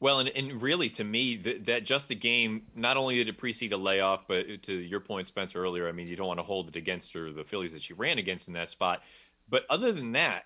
[0.00, 3.36] Well, and, and really, to me, th- that just a game, not only did it
[3.36, 6.44] precede a layoff, but to your point, Spencer, earlier, I mean, you don't want to
[6.44, 9.02] hold it against her, the fillies that she ran against in that spot.
[9.48, 10.44] But other than that,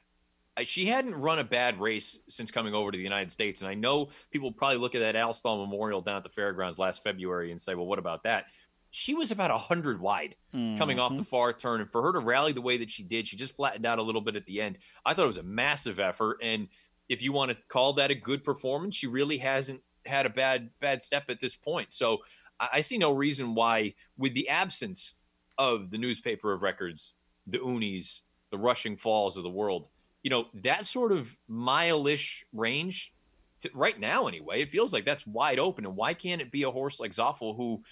[0.65, 3.61] she hadn't run a bad race since coming over to the United States.
[3.61, 6.79] And I know people probably look at that Al Stall Memorial down at the fairgrounds
[6.79, 8.47] last February and say, well, what about that?
[8.95, 11.25] She was about 100 wide coming off the mm-hmm.
[11.25, 11.81] far turn.
[11.81, 14.03] And for her to rally the way that she did, she just flattened out a
[14.03, 14.77] little bit at the end.
[15.05, 16.39] I thought it was a massive effort.
[16.43, 16.69] And
[17.09, 20.71] if you want to call that a good performance, she really hasn't had a bad
[20.79, 21.91] bad step at this point.
[21.93, 22.19] So
[22.61, 25.15] I, I see no reason why, with the absence
[25.57, 27.15] of the newspaper of records,
[27.47, 29.89] the Unis, the Rushing Falls of the world,
[30.23, 33.13] you know, that sort of mile-ish range,
[33.61, 35.87] to, right now anyway, it feels like that's wide open.
[35.87, 37.83] And why can't it be a horse like Zoffel who,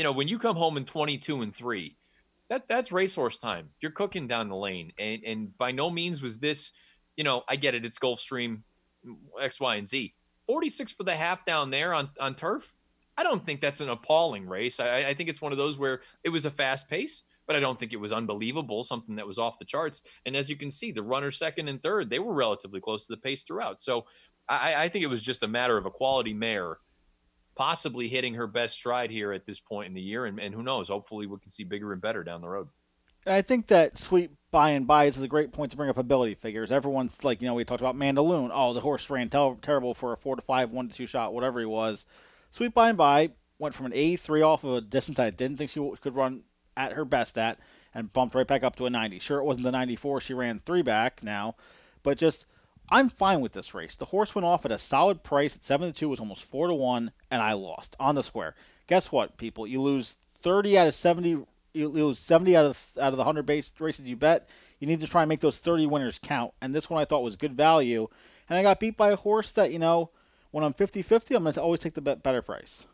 [0.00, 1.98] you know, when you come home in 22 and three,
[2.48, 3.68] that that's racehorse time.
[3.82, 6.72] You're cooking down the lane, and and by no means was this,
[7.18, 7.84] you know, I get it.
[7.84, 8.62] It's Gulfstream,
[9.06, 10.14] mm, X, Y, and Z.
[10.46, 12.72] 46 for the half down there on on turf.
[13.18, 14.80] I don't think that's an appalling race.
[14.80, 17.60] I, I think it's one of those where it was a fast pace, but I
[17.60, 20.02] don't think it was unbelievable, something that was off the charts.
[20.24, 23.12] And as you can see, the runners second and third, they were relatively close to
[23.12, 23.82] the pace throughout.
[23.82, 24.06] So
[24.48, 26.78] I, I think it was just a matter of a quality mare
[27.54, 30.26] possibly hitting her best stride here at this point in the year.
[30.26, 30.88] And, and who knows?
[30.88, 32.68] Hopefully, we can see bigger and better down the road.
[33.26, 35.98] And I think that sweet by and by is a great point to bring up
[35.98, 36.72] ability figures.
[36.72, 38.50] Everyone's like, you know, we talked about Mandaloun.
[38.52, 41.34] Oh, the horse ran tel- terrible for a four to five, one to two shot,
[41.34, 42.06] whatever he was.
[42.50, 45.70] Sweet by and by went from an 83 off of a distance I didn't think
[45.70, 46.44] she could run
[46.76, 47.58] at her best at,
[47.94, 49.18] and bumped right back up to a 90.
[49.18, 51.56] Sure, it wasn't the 94 she ran three back now,
[52.02, 52.46] but just
[52.90, 53.96] I'm fine with this race.
[53.96, 56.66] The horse went off at a solid price at seven to two, was almost four
[56.66, 58.54] to one, and I lost on the square.
[58.88, 59.66] Guess what, people?
[59.66, 61.44] You lose 30 out of 70.
[61.72, 64.48] You lose 70 out of out of the 100 base races you bet.
[64.80, 66.52] You need to try and make those 30 winners count.
[66.60, 68.08] And this one I thought was good value,
[68.48, 70.10] and I got beat by a horse that you know
[70.50, 72.86] when I'm 50-50, I'm going to always take the better price.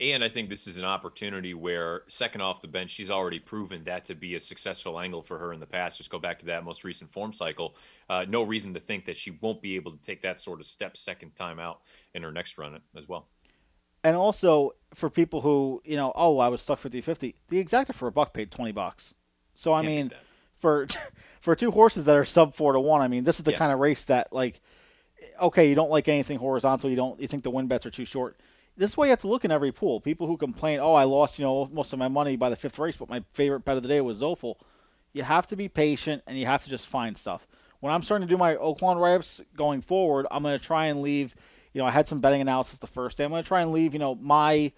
[0.00, 3.84] And I think this is an opportunity where, second off the bench, she's already proven
[3.84, 5.98] that to be a successful angle for her in the past.
[5.98, 7.74] Just go back to that most recent form cycle.
[8.08, 10.64] Uh, no reason to think that she won't be able to take that sort of
[10.66, 11.80] step second time out
[12.14, 13.28] in her next run as well.
[14.02, 18.08] And also for people who, you know, oh, I was stuck 50-50, the exacta for
[18.08, 19.14] a buck paid 20 bucks.
[19.54, 20.12] So I Can't mean,
[20.56, 20.86] for
[21.42, 23.58] for two horses that are sub 4 to 1, I mean, this is the Yeah.
[23.58, 24.60] kind of race that like
[25.40, 28.06] okay, you don't like anything horizontal, you don't you think the win bets are too
[28.06, 28.40] short.
[28.80, 30.00] This is why you have to look in every pool.
[30.00, 32.78] People who complain, "Oh, I lost, you know, most of my money by the fifth
[32.78, 34.54] race, but my favorite bet of the day was Zofel."
[35.12, 37.46] You have to be patient and you have to just find stuff.
[37.80, 41.02] When I'm starting to do my Oaklawn write-ups going forward, I'm going to try and
[41.02, 41.34] leave.
[41.74, 43.24] You know, I had some betting analysis the first day.
[43.24, 43.92] I'm going to try and leave.
[43.92, 44.72] You know, my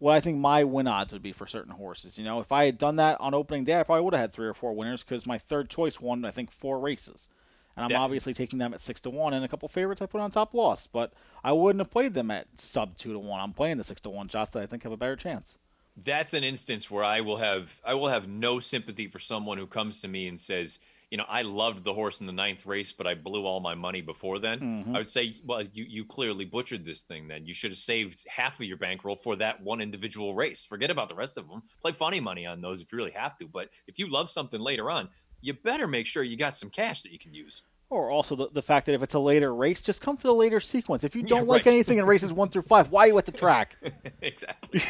[0.00, 2.18] what I think my win odds would be for certain horses.
[2.18, 4.32] You know, if I had done that on opening day, I probably would have had
[4.34, 7.30] three or four winners because my third choice won, I think, four races.
[7.76, 10.06] And I'm That- obviously taking them at six to one, and a couple favorites I
[10.06, 10.86] put on top loss.
[10.86, 11.12] But
[11.44, 13.40] I wouldn't have played them at sub two to one.
[13.40, 15.58] I'm playing the six to one shots that I think have a better chance.
[16.04, 19.66] that's an instance where I will have I will have no sympathy for someone who
[19.66, 20.78] comes to me and says,
[21.10, 23.74] you know, I loved the horse in the ninth race, but I blew all my
[23.74, 24.58] money before then.
[24.60, 24.94] Mm-hmm.
[24.96, 27.28] I would say, well, you you clearly butchered this thing.
[27.28, 30.64] Then you should have saved half of your bankroll for that one individual race.
[30.64, 31.62] Forget about the rest of them.
[31.80, 33.46] Play funny money on those if you really have to.
[33.48, 35.08] But if you love something later on,
[35.40, 37.62] you better make sure you got some cash that you can use.
[37.88, 40.34] Or also the, the fact that if it's a later race, just come for the
[40.34, 41.04] later sequence.
[41.04, 41.74] If you don't like right.
[41.74, 43.76] anything in races one through five, why are you at the track?
[44.22, 44.82] exactly.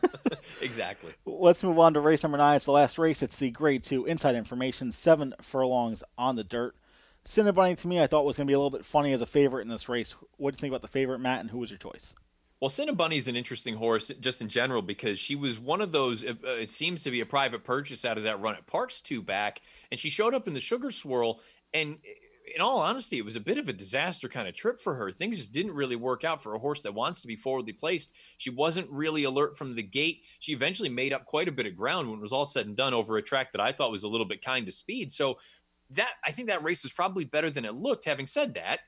[0.60, 1.12] exactly.
[1.24, 2.56] Let's move on to race number nine.
[2.56, 3.22] It's the last race.
[3.22, 6.76] It's the grade two inside information, seven furlongs on the dirt.
[7.24, 9.26] Cinnabunny to me, I thought was going to be a little bit funny as a
[9.26, 10.14] favorite in this race.
[10.36, 12.14] What do you think about the favorite, Matt, and who was your choice?
[12.64, 16.24] Well, Cinnabunny is an interesting horse just in general because she was one of those.
[16.24, 19.20] Uh, it seems to be a private purchase out of that run at Parx two
[19.20, 19.60] back,
[19.90, 21.40] and she showed up in the Sugar Swirl.
[21.74, 21.98] And
[22.54, 25.12] in all honesty, it was a bit of a disaster kind of trip for her.
[25.12, 28.14] Things just didn't really work out for a horse that wants to be forwardly placed.
[28.38, 30.22] She wasn't really alert from the gate.
[30.38, 32.74] She eventually made up quite a bit of ground when it was all said and
[32.74, 35.12] done over a track that I thought was a little bit kind to speed.
[35.12, 35.36] So
[35.90, 38.06] that I think that race was probably better than it looked.
[38.06, 38.80] Having said that,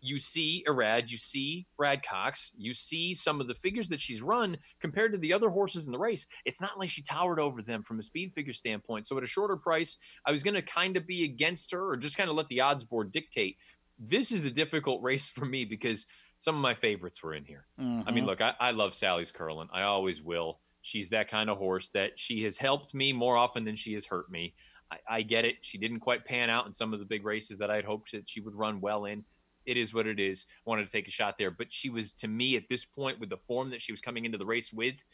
[0.00, 4.22] you see Irad, you see Brad Cox, you see some of the figures that she's
[4.22, 6.26] run compared to the other horses in the race.
[6.44, 9.06] It's not like she towered over them from a speed figure standpoint.
[9.06, 11.96] So at a shorter price, I was going to kind of be against her or
[11.96, 13.56] just kind of let the odds board dictate.
[13.98, 16.06] This is a difficult race for me because
[16.38, 17.66] some of my favorites were in here.
[18.06, 18.26] I mean, mm-hmm.
[18.26, 19.68] look, I, I love Sally's Curlin.
[19.72, 20.60] I always will.
[20.82, 24.06] She's that kind of horse that she has helped me more often than she has
[24.06, 24.54] hurt me.
[24.90, 25.56] I, I get it.
[25.62, 28.28] She didn't quite pan out in some of the big races that I'd hoped that
[28.28, 29.24] she would run well in
[29.68, 30.46] it is what it is.
[30.64, 33.28] Wanted to take a shot there, but she was to me at this point with
[33.28, 35.04] the form that she was coming into the race with.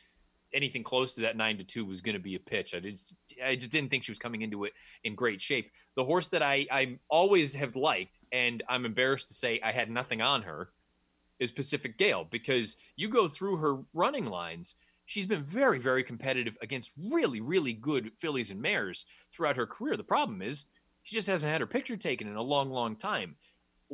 [0.55, 2.73] Anything close to that nine to two was going to be a pitch.
[2.73, 3.01] I did,
[3.45, 5.73] I just didn't think she was coming into it in great shape.
[5.97, 9.91] The horse that I I always have liked, and I'm embarrassed to say I had
[9.91, 10.71] nothing on her,
[11.41, 14.77] is Pacific Gale because you go through her running lines.
[15.07, 19.97] She's been very, very competitive against really, really good fillies and mares throughout her career.
[19.97, 20.67] The problem is
[21.03, 23.35] she just hasn't had her picture taken in a long, long time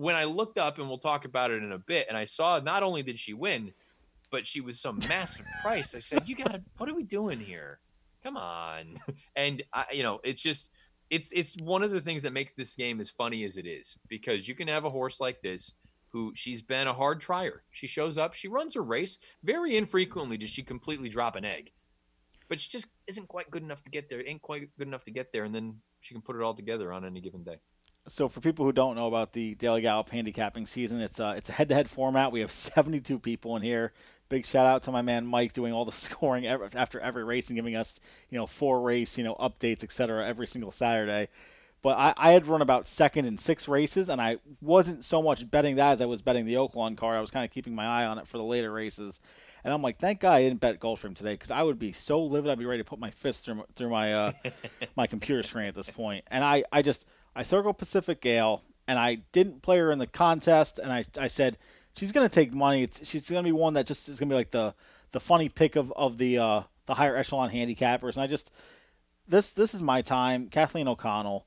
[0.00, 2.58] when I looked up, and we'll talk about it in a bit, and I saw
[2.58, 3.70] not only did she win,
[4.30, 5.94] but she was some massive price.
[5.94, 7.80] I said, "You got to, what are we doing here?
[8.22, 8.94] Come on!"
[9.36, 10.70] And I, you know, it's just,
[11.10, 13.96] it's it's one of the things that makes this game as funny as it is
[14.08, 15.74] because you can have a horse like this
[16.08, 17.62] who she's been a hard trier.
[17.70, 19.18] She shows up, she runs her race.
[19.44, 21.72] Very infrequently does she completely drop an egg,
[22.48, 24.26] but she just isn't quite good enough to get there.
[24.26, 26.90] Ain't quite good enough to get there, and then she can put it all together
[26.90, 27.60] on any given day.
[28.08, 31.48] So for people who don't know about the Daily Gallop handicapping season, it's a it's
[31.48, 32.32] a head-to-head format.
[32.32, 33.92] We have 72 people in here.
[34.28, 37.48] Big shout out to my man Mike doing all the scoring ever, after every race
[37.48, 40.26] and giving us you know four race you know updates etc.
[40.26, 41.28] every single Saturday.
[41.82, 45.50] But I, I had run about second in six races, and I wasn't so much
[45.50, 47.16] betting that as I was betting the Oaklawn car.
[47.16, 49.18] I was kind of keeping my eye on it for the later races.
[49.64, 52.20] And I'm like, thank God I didn't bet Gulfstream today because I would be so
[52.20, 52.50] livid.
[52.50, 54.32] I'd be ready to put my fist through through my uh,
[54.96, 56.24] my computer screen at this point.
[56.30, 60.06] And I, I just I circled Pacific Gale, and I didn't play her in the
[60.06, 60.78] contest.
[60.78, 61.58] And I, I said
[61.96, 62.82] she's going to take money.
[62.82, 64.74] It's, she's going to be one that just is going to be like the
[65.12, 68.14] the funny pick of of the uh, the higher echelon handicappers.
[68.14, 68.50] And I just
[69.28, 70.48] this this is my time.
[70.48, 71.46] Kathleen O'Connell,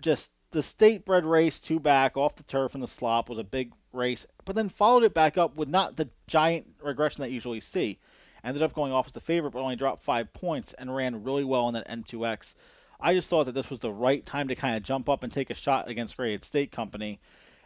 [0.00, 3.44] just the state bred race two back off the turf in the slop was a
[3.44, 7.34] big race, but then followed it back up with not the giant regression that you
[7.34, 7.98] usually see.
[8.42, 11.44] Ended up going off as the favorite, but only dropped five points and ran really
[11.44, 12.54] well in that N2X.
[13.00, 15.32] I just thought that this was the right time to kind of jump up and
[15.32, 17.20] take a shot against Graded State Company,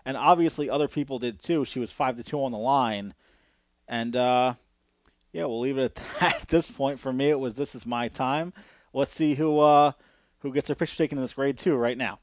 [0.04, 1.64] and obviously other people did too.
[1.64, 3.14] She was five to two on the line,
[3.86, 4.54] and uh,
[5.32, 6.42] yeah, we'll leave it at that.
[6.42, 8.52] At this point, for me, it was this is my time.
[8.92, 9.92] Let's see who uh,
[10.40, 12.20] who gets their picture taken in this grade two right now.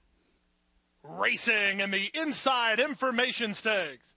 [1.03, 4.07] Racing in the inside information stakes.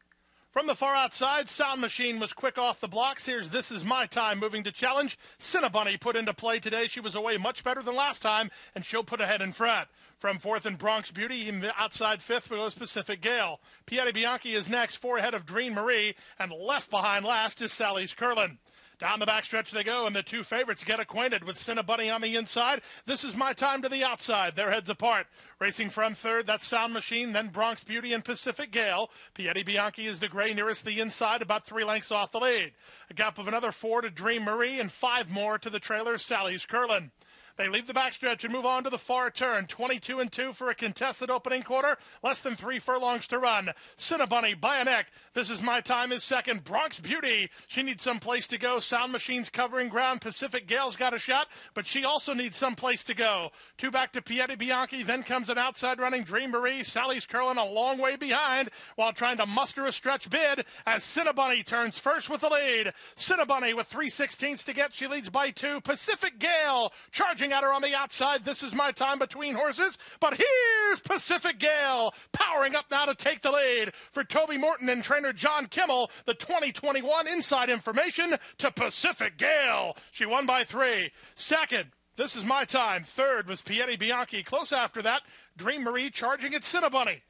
[0.51, 3.27] From the far outside, Sound Machine was quick off the blocks.
[3.27, 5.19] Here's This Is My Time moving to challenge.
[5.39, 6.87] Cinnabunny put into play today.
[6.87, 9.89] She was away much better than last time, and she'll put ahead in front.
[10.19, 13.61] From fourth and Bronx Beauty, outside fifth goes Pacific Gale.
[13.87, 18.15] Piatti Bianchi is next, four ahead of Dream Marie, and left behind last is Sally's
[18.15, 18.59] Curlin.
[18.99, 22.35] Down the backstretch they go, and the two favorites get acquainted with Cinnabunny on the
[22.35, 22.83] inside.
[23.07, 24.57] This is my time to the outside.
[24.57, 25.29] Their heads apart.
[25.61, 29.11] Racing from third, that's Sound Machine, then Bronx Beauty and Pacific Gale.
[29.37, 32.73] Piatti Bianchi is the gray nearest the inside, about three lengths off the lead.
[33.09, 36.67] A gap of another four to Dream Marie, and five more to the trailer Sally's
[36.67, 37.13] Curlin.
[37.59, 39.67] They leave the backstretch and move on to the far turn.
[39.67, 41.99] 22 and 2 for a contested opening quarter.
[42.23, 43.71] Less than three furlongs to run.
[43.99, 45.09] Cinnabunny by a neck.
[45.35, 46.63] This is my time is second.
[46.63, 47.51] Bronx Beauty.
[47.67, 48.79] She needs some place to go.
[48.79, 50.21] Sound Machines covering ground.
[50.21, 53.51] Pacific Gale's got a shot, but she also needs some place to go.
[53.77, 55.03] Two back to Piatti Bianchi.
[55.03, 56.85] Then comes an outside running Dream Marie.
[56.85, 61.67] Sally's Curlin a long way behind while trying to muster a stretch bid as Cinnabunny
[61.67, 62.93] turns first with the lead.
[63.17, 64.95] Cinnabunny with 3 16ths to get.
[64.95, 65.81] She leads by two.
[65.81, 68.45] Pacific Gale charging at her on the outside.
[68.45, 69.99] This is my time between horses.
[70.21, 75.03] But here's Pacific Gale powering up now to take the lead for Toby Morton and
[75.03, 76.11] trainer John Kimmel.
[76.27, 79.97] The 2021 inside information to Pacific Gale.
[80.11, 81.11] She won by three.
[81.35, 83.05] Second, this is my time.
[83.05, 84.43] Third was Piatti Bianchi.
[84.43, 85.23] Close after that,
[85.57, 87.21] Dream Marie charging at Cinnabunny.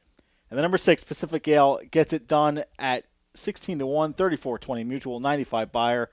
[0.50, 3.04] And the number six, Pacific Gale, gets it done at
[3.34, 6.10] 16 to 1, 34 20 mutuel, 95 Beyer.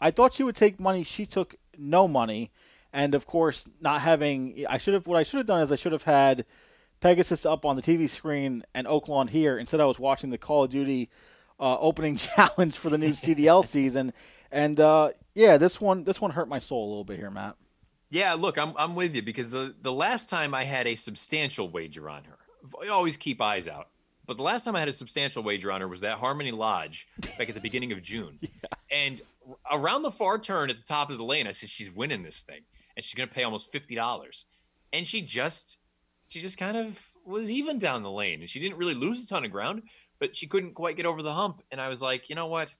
[0.00, 1.04] I thought she would take money.
[1.04, 2.50] She took no money.
[2.92, 5.76] And of course, not having, I should have, what I should have done is I
[5.76, 6.44] should have had
[7.00, 9.58] Pegasus up on the TV screen and Oaklawn here.
[9.58, 11.08] Instead, I was watching the Call of Duty
[11.60, 14.12] uh, opening challenge for the new CDL season.
[14.50, 17.56] And uh, yeah, this one this one hurt my soul a little bit here, Matt.
[18.10, 21.68] Yeah, look, I'm I'm with you because the the last time I had a substantial
[21.68, 22.38] wager on her,
[22.82, 23.88] I always keep eyes out.
[24.26, 27.08] But the last time I had a substantial wager on her was that Harmony Lodge
[27.38, 28.38] back at the beginning of June.
[28.92, 29.22] And
[29.70, 32.40] around the far turn at the top of the lane, I said she's winning this
[32.40, 32.62] thing,
[33.00, 34.44] and she's going to pay almost fifty dollars.
[34.92, 35.78] And she just,
[36.28, 39.26] she just kind of was even down the lane, and she didn't really lose a
[39.26, 39.84] ton of ground,
[40.18, 41.62] but she couldn't quite get over the hump.
[41.70, 42.74] And I was like, you know what?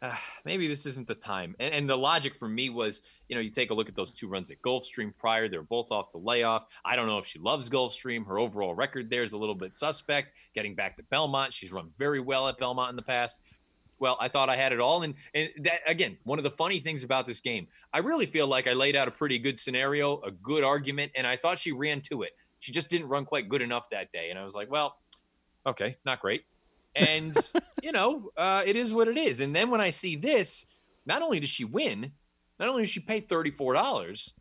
[0.00, 1.56] uh, maybe this isn't the time.
[1.58, 4.14] And, and the logic for me was, you know, you take a look at those
[4.14, 5.48] two runs at Gulfstream prior.
[5.48, 6.66] They're both off the layoff.
[6.84, 8.26] I don't know if she loves Gulfstream.
[8.26, 10.34] Her overall record there is a little bit suspect.
[10.54, 13.42] Getting back to Belmont, she's run very well at Belmont in the past.
[14.00, 15.02] Well, I thought I had it all.
[15.02, 18.46] And, and that, again, one of the funny things about this game, I really feel
[18.46, 21.72] like I laid out a pretty good scenario, a good argument, and I thought she
[21.72, 22.30] ran to it.
[22.60, 24.30] She just didn't run quite good enough that day.
[24.30, 24.96] And I was like, well,
[25.66, 26.44] okay, not great.
[26.94, 27.36] And,
[27.82, 29.40] you know, uh, it is what it is.
[29.40, 30.66] And then when I see this,
[31.06, 32.12] not only does she win,
[32.58, 34.32] not only does she pay $34,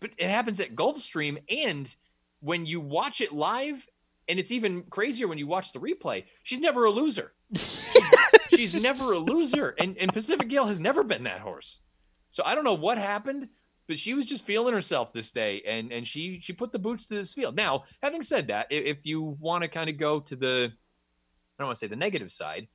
[0.00, 1.38] but it happens at Gulfstream.
[1.48, 1.94] And
[2.40, 3.86] when you watch it live,
[4.28, 7.32] and it's even crazier when you watch the replay, she's never a loser.
[8.60, 9.74] she's never a loser.
[9.78, 11.80] And, and Pacific Gale has never been that horse.
[12.30, 13.48] So I don't know what happened,
[13.88, 17.06] but she was just feeling herself this day, and and she she put the boots
[17.06, 17.56] to this field.
[17.56, 21.66] Now, having said that, if you want to kind of go to the, I don't
[21.66, 22.68] want to say the negative side,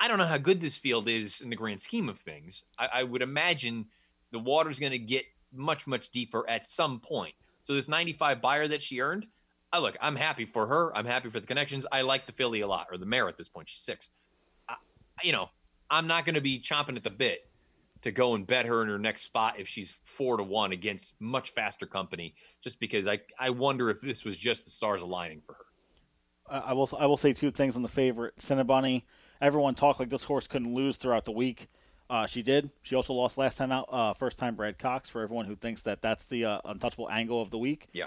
[0.00, 2.64] I don't know how good this field is in the grand scheme of things.
[2.78, 3.84] I, I would imagine
[4.30, 7.34] the water's going to get much much deeper at some point.
[7.60, 9.26] So this 95 Beyer that she earned,
[9.70, 10.96] I look, I'm happy for her.
[10.96, 11.86] I'm happy for the connections.
[11.92, 13.68] I like the filly a lot, or the mare at this point.
[13.68, 14.08] She's six.
[15.22, 15.50] You know,
[15.90, 17.48] I'm not going to be chomping at the bit
[18.02, 21.14] to go and bet her in her next spot if she's four to one against
[21.20, 25.42] much faster company, just because I I wonder if this was just the stars aligning
[25.44, 25.64] for her.
[26.50, 29.02] I will I will say two things on the favorite Cinnabunny.
[29.40, 31.68] Everyone talked like this horse couldn't lose throughout the week.
[32.10, 32.70] Uh, she did.
[32.82, 33.88] She also lost last time out.
[33.90, 37.40] Uh, first time Brad Cox for everyone who thinks that that's the uh, untouchable angle
[37.40, 37.88] of the week.
[37.92, 38.06] Yeah.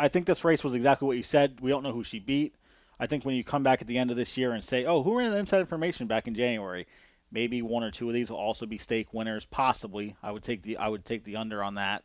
[0.00, 1.60] I think this race was exactly what you said.
[1.60, 2.54] We don't know who she beat.
[3.00, 5.02] I think when you come back at the end of this year and say, "Oh,
[5.02, 6.86] who ran the inside information back in January?"
[7.32, 10.16] Maybe one or two of these will also be stake winners, possibly.
[10.22, 12.04] I would take the I would take the under on that.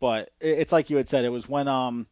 [0.00, 1.24] But it's like you had said.
[1.24, 2.06] It was when um,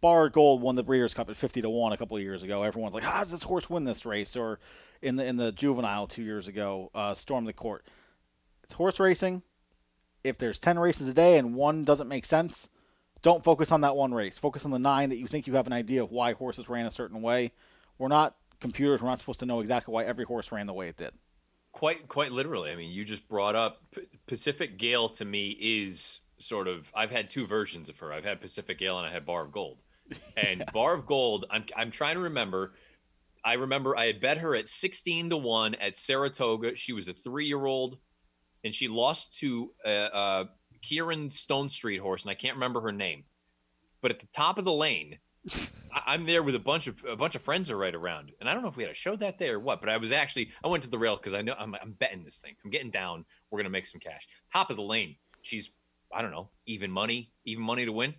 [0.00, 2.62] Bar Gold won the Breeders' Cup at fifty to one a couple of years ago.
[2.62, 4.58] Everyone's like, "How does this horse win this race?" Or
[5.02, 7.84] in the in the juvenile two years ago, uh, storm the court.
[8.64, 9.42] It's horse racing.
[10.24, 12.70] If there's ten races a day and one doesn't make sense,
[13.22, 14.38] don't focus on that one race.
[14.38, 16.86] Focus on the nine that you think you have an idea of why horses ran
[16.86, 17.52] a certain way.
[17.98, 19.02] We're not computers.
[19.02, 21.12] We're not supposed to know exactly why every horse ran the way it did.
[21.72, 22.70] Quite quite literally.
[22.72, 23.82] I mean, you just brought up
[24.26, 28.12] Pacific Gale to me is sort of I've had two versions of her.
[28.12, 29.82] I've had Pacific Gale and I had Bar of Gold.
[30.36, 32.74] And Bar of Gold, I'm I'm trying to remember.
[33.44, 36.76] I remember I had bet her at 16 to 1 at Saratoga.
[36.76, 37.96] She was a 3-year-old
[38.64, 40.44] and she lost to uh, uh
[40.82, 43.24] Kiaran Stone Street horse and I can't remember her name.
[44.02, 45.18] But at the top of the lane,
[45.92, 48.48] I- I'm there with a bunch of a bunch of friends are right around, and
[48.48, 49.80] I don't know if we had a show that day or what.
[49.80, 52.24] But I was actually I went to the rail because I know I'm, I'm betting
[52.24, 52.54] this thing.
[52.64, 53.24] I'm getting down.
[53.50, 54.26] We're gonna make some cash.
[54.52, 55.16] Top of the lane.
[55.42, 55.70] She's
[56.14, 58.14] I don't know even money, even money to win.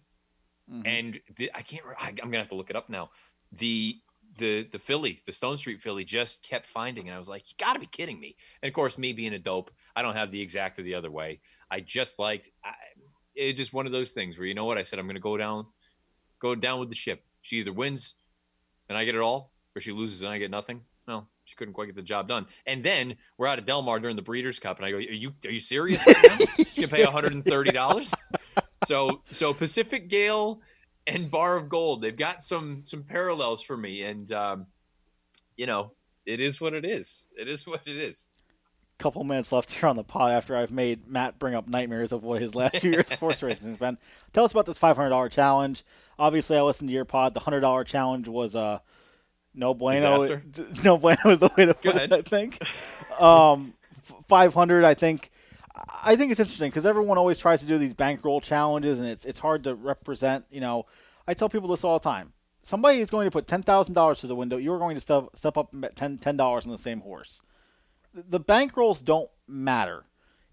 [0.72, 0.88] Mm-hmm.
[0.88, 1.84] And the, I can't.
[2.00, 3.10] I, I'm gonna have to look it up now.
[3.54, 3.98] The
[4.38, 7.56] the the filly, the Stone Street filly, just kept finding, and I was like, you
[7.58, 8.36] got to be kidding me.
[8.62, 11.12] And of course, me being a dope, I don't have the exact or the other
[11.12, 11.42] way.
[11.72, 12.50] I just liked.
[12.64, 12.74] I,
[13.34, 15.00] it's just one of those things where you know what I said.
[15.00, 15.66] I'm gonna go down
[16.42, 17.24] go down with the ship.
[17.42, 18.16] She either wins
[18.90, 20.82] and I get it all, or she loses and I get nothing.
[21.08, 22.46] No, she couldn't quite get the job done.
[22.66, 25.02] And then we're out of Del Mar during the Breeders' Cup, and I go, "Are
[25.02, 28.14] you are you serious right you can pay 130 dollars."
[28.86, 30.62] So so Pacific Gale
[31.08, 34.68] and Bar of Gold, they've got some some parallels for me, and um,
[35.58, 35.94] you know,
[36.26, 37.22] it is what it is.
[37.38, 38.26] It is what it is.
[39.02, 42.24] Couple minutes left here on the pod after I've made Matt bring up nightmares of
[42.24, 43.98] what his last few years of horse racing has been.
[44.32, 45.84] Tell us about this $500 challenge.
[46.20, 47.34] Obviously, I listened to your pod.
[47.34, 48.80] The $100 challenge was uh,
[49.56, 50.20] no bueno.
[50.20, 50.44] Disaster?
[50.84, 52.62] No bueno is the way to put it, I think.
[53.20, 53.74] Um,
[54.10, 55.32] f- 500 I think.
[56.04, 59.26] I think it's interesting because everyone always tries to do these bankroll challenges, and it's
[59.26, 60.46] it's hard to represent.
[60.52, 60.86] You know,
[61.28, 62.34] I tell people this all the time.
[62.62, 64.58] Somebody is going to put ten thousand dollars to the window.
[64.58, 67.00] You are going to step step up and bet ten ten dollars on the same
[67.00, 67.42] horse
[68.14, 70.04] the bankrolls don't matter.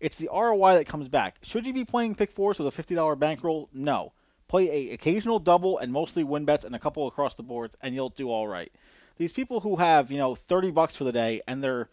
[0.00, 1.38] It's the ROI that comes back.
[1.42, 3.68] Should you be playing pick fours with a fifty dollar bankroll?
[3.72, 4.12] No.
[4.46, 7.94] Play a occasional double and mostly win bets and a couple across the boards, and
[7.94, 8.72] you'll do all right.
[9.16, 11.88] These people who have you know thirty bucks for the day and they're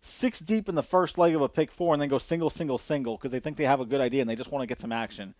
[0.00, 2.78] six deep in the first leg of a pick four and then go single single
[2.78, 4.80] single because they think they have a good idea and they just want to get
[4.80, 5.34] some action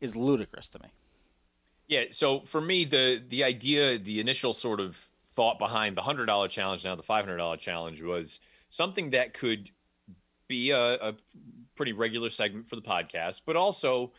[0.00, 0.88] is ludicrous to me.
[1.88, 2.04] Yeah.
[2.10, 4.98] So for me, the the idea, the initial sort of
[5.30, 9.34] thought behind the hundred dollar challenge, now the five hundred dollar challenge, was something that
[9.34, 9.70] could
[10.48, 11.14] be a, a
[11.74, 14.12] pretty regular segment for the podcast, but also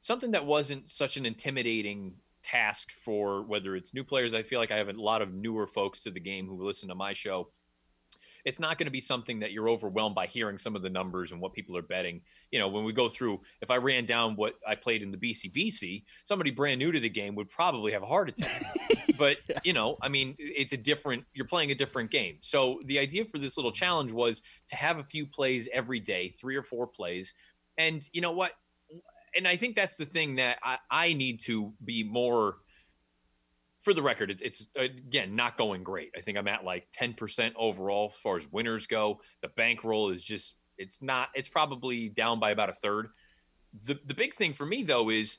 [0.00, 4.34] something that wasn't such an intimidating task for whether it's new players.
[4.34, 6.88] I feel like I have a lot of newer folks to the game who listen
[6.88, 7.48] to my show.
[8.46, 11.32] It's not going to be something that you're overwhelmed by hearing some of the numbers
[11.32, 12.22] and what people are betting.
[12.50, 15.18] You know, when we go through, if I ran down what I played in the
[15.18, 18.64] BCBC, somebody brand new to the game would probably have a heart attack.
[19.18, 22.38] but, you know, I mean, it's a different, you're playing a different game.
[22.40, 26.30] So the idea for this little challenge was to have a few plays every day,
[26.30, 27.34] three or four plays.
[27.76, 28.52] And you know what?
[29.36, 32.56] and I think that's the thing that I, I need to be more.
[33.86, 36.10] For the record, it, it's again not going great.
[36.18, 39.20] I think I'm at like 10% overall as far as winners go.
[39.42, 41.28] The bankroll is just it's not.
[41.36, 43.10] It's probably down by about a third.
[43.84, 45.38] The the big thing for me though is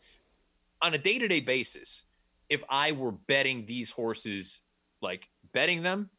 [0.81, 2.03] on a day to day basis.
[2.47, 4.61] If I were betting these horses,
[5.01, 6.09] like betting them,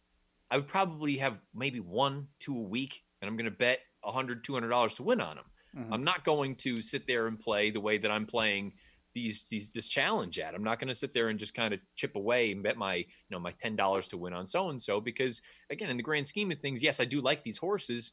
[0.51, 4.45] I would probably have maybe one, two a week, and I'm going to bet 100
[4.45, 5.45] $200 to win on them.
[5.79, 5.95] Mhm.
[5.95, 8.75] I'm not going to sit there and play the way that I'm playing
[9.19, 10.55] these these this challenge at.
[10.55, 12.97] I'm not going to sit there and just kind of chip away and bet my
[12.97, 16.03] you know my ten dollars to win on so and so because again in the
[16.03, 18.13] grand scheme of things, yes, I do like these horses,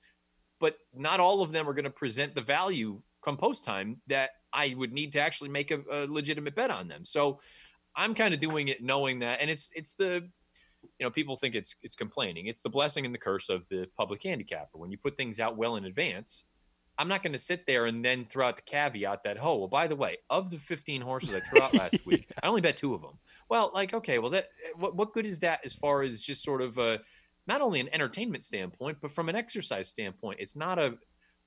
[0.59, 4.31] but not all of them are going to present the value come post time that
[4.53, 7.03] I would need to actually make a, a legitimate bet on them.
[7.03, 7.39] So
[7.95, 10.27] I'm kind of doing it knowing that, and it's it's the
[10.99, 12.47] you know people think it's it's complaining.
[12.47, 14.77] It's the blessing and the curse of the public handicapper.
[14.77, 16.45] When you put things out well in advance,
[16.97, 19.67] I'm not going to sit there and then throw out the caveat that, oh, well,
[19.67, 22.77] by the way, of the 15 horses I threw out last week, I only bet
[22.77, 23.17] two of them.
[23.49, 26.43] Well, like, okay, well, that eh, what, what good is that as far as just
[26.43, 26.99] sort of a,
[27.47, 30.39] not only an entertainment standpoint, but from an exercise standpoint?
[30.39, 30.97] It's not a,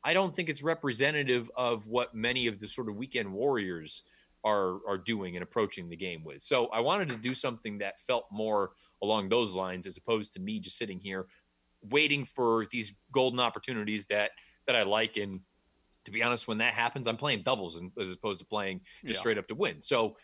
[0.04, 4.02] I don't think it's representative of what many of the sort of weekend warriors
[4.44, 6.42] are are doing and approaching the game with.
[6.42, 8.70] So I wanted to do something that felt more
[9.02, 11.26] along those lines as opposed to me just sitting here
[11.82, 14.30] waiting for these golden opportunities that
[14.68, 15.16] that I like.
[15.16, 15.40] And
[16.04, 19.20] to be honest, when that happens, I'm playing doubles as opposed to playing just Yeah.
[19.20, 19.80] straight up to win.
[19.80, 20.16] So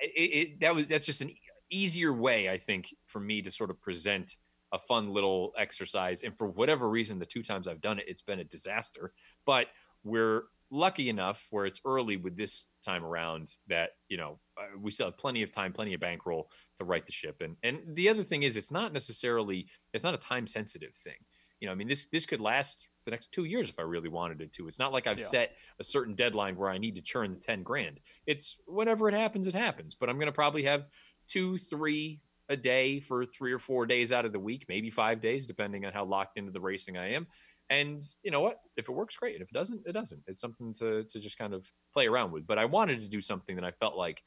[0.00, 1.32] it, it, that was that's just an
[1.70, 4.36] easier way, I think, for me to sort of present
[4.72, 6.22] a fun little exercise.
[6.22, 9.12] And for whatever reason, the two times I've done it, it's been a disaster.
[9.44, 9.66] But
[10.02, 14.90] we're lucky enough where it's early with this time around that you know uh, we
[14.90, 17.36] still have plenty of time, plenty of bankroll to right the ship.
[17.40, 21.18] And and the other thing is, it's not necessarily it's not a time sensitive thing.
[21.60, 24.08] You know, I mean this this could last the next two years if I really
[24.08, 24.68] wanted it to.
[24.68, 25.26] It's not like I've Yeah.
[25.26, 28.00] set a certain deadline where I need to churn the ten grand.
[28.26, 29.94] It's whenever it happens, it happens.
[29.94, 30.86] But I'm going to probably have
[31.28, 35.20] two, three a day for three or four days out of the week, maybe five
[35.20, 37.26] days, depending on how locked into the racing I am.
[37.70, 38.58] And you know what?
[38.76, 39.34] If it works, great.
[39.36, 40.22] And if it doesn't, it doesn't.
[40.26, 42.46] It's something to to just kind of play around with.
[42.46, 44.22] But I wanted to do something that I felt like,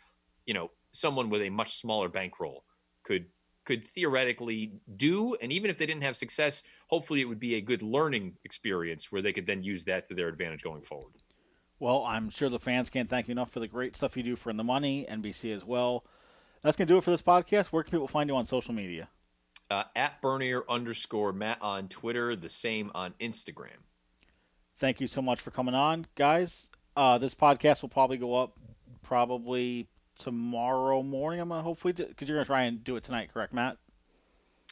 [0.45, 2.63] you know, someone with a much smaller bankroll
[3.03, 3.25] could
[3.65, 5.35] could theoretically do.
[5.35, 9.11] And even if they didn't have success, hopefully it would be a good learning experience
[9.11, 11.13] where they could then use that to their advantage going forward.
[11.79, 14.35] Well, I'm sure the fans can't thank you enough for the great stuff you do
[14.35, 16.05] for In the Money, NBC as well.
[16.61, 17.67] That's going to do it for this podcast.
[17.67, 19.09] Where can people find you on social media?
[19.69, 23.81] Uh, at Bernier underscore Matt on Twitter, the same on Instagram.
[24.77, 26.69] Thank you so much for coming on, guys.
[26.95, 28.59] Uh, this podcast will probably go up
[29.03, 31.39] probably tomorrow morning.
[31.39, 33.77] I'm gonna hopefully because you're gonna try and do it tonight, correct, Matt?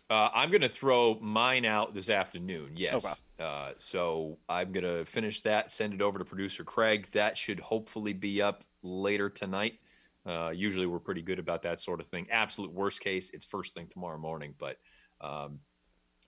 [0.09, 2.73] Uh, I'm going to throw mine out this afternoon.
[2.75, 3.05] Yes.
[3.05, 3.13] Okay.
[3.39, 7.07] Uh, so I'm going to finish that, send it over to producer Craig.
[7.13, 9.79] That should hopefully be up later tonight.
[10.25, 12.27] Uh, usually we're pretty good about that sort of thing.
[12.29, 14.53] Absolute worst case, it's first thing tomorrow morning.
[14.57, 14.77] But
[15.19, 15.59] um,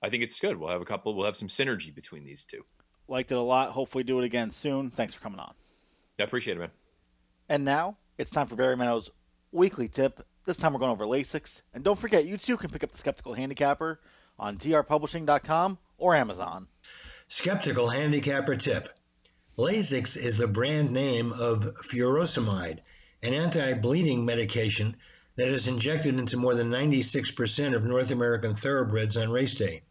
[0.01, 0.57] I think it's good.
[0.57, 1.13] We'll have a couple.
[1.13, 2.65] We'll have some synergy between these two.
[3.07, 3.69] Liked it a lot.
[3.71, 4.89] Hopefully, do it again soon.
[4.89, 5.53] Thanks for coming on.
[6.19, 6.71] I appreciate it, man.
[7.49, 9.09] And now it's time for Barry Meadow's
[9.51, 10.25] weekly tip.
[10.45, 11.61] This time we're going over LASIX.
[11.73, 13.99] And don't forget, you too can pick up the Skeptical Handicapper
[14.39, 16.67] on trpublishing.com or Amazon.
[17.27, 18.89] Skeptical handicapper tip.
[19.57, 22.79] Lasix is the brand name of furosemide,
[23.23, 24.95] an anti-bleeding medication
[25.35, 29.81] that is injected into more than 96% of North American thoroughbreds on race day.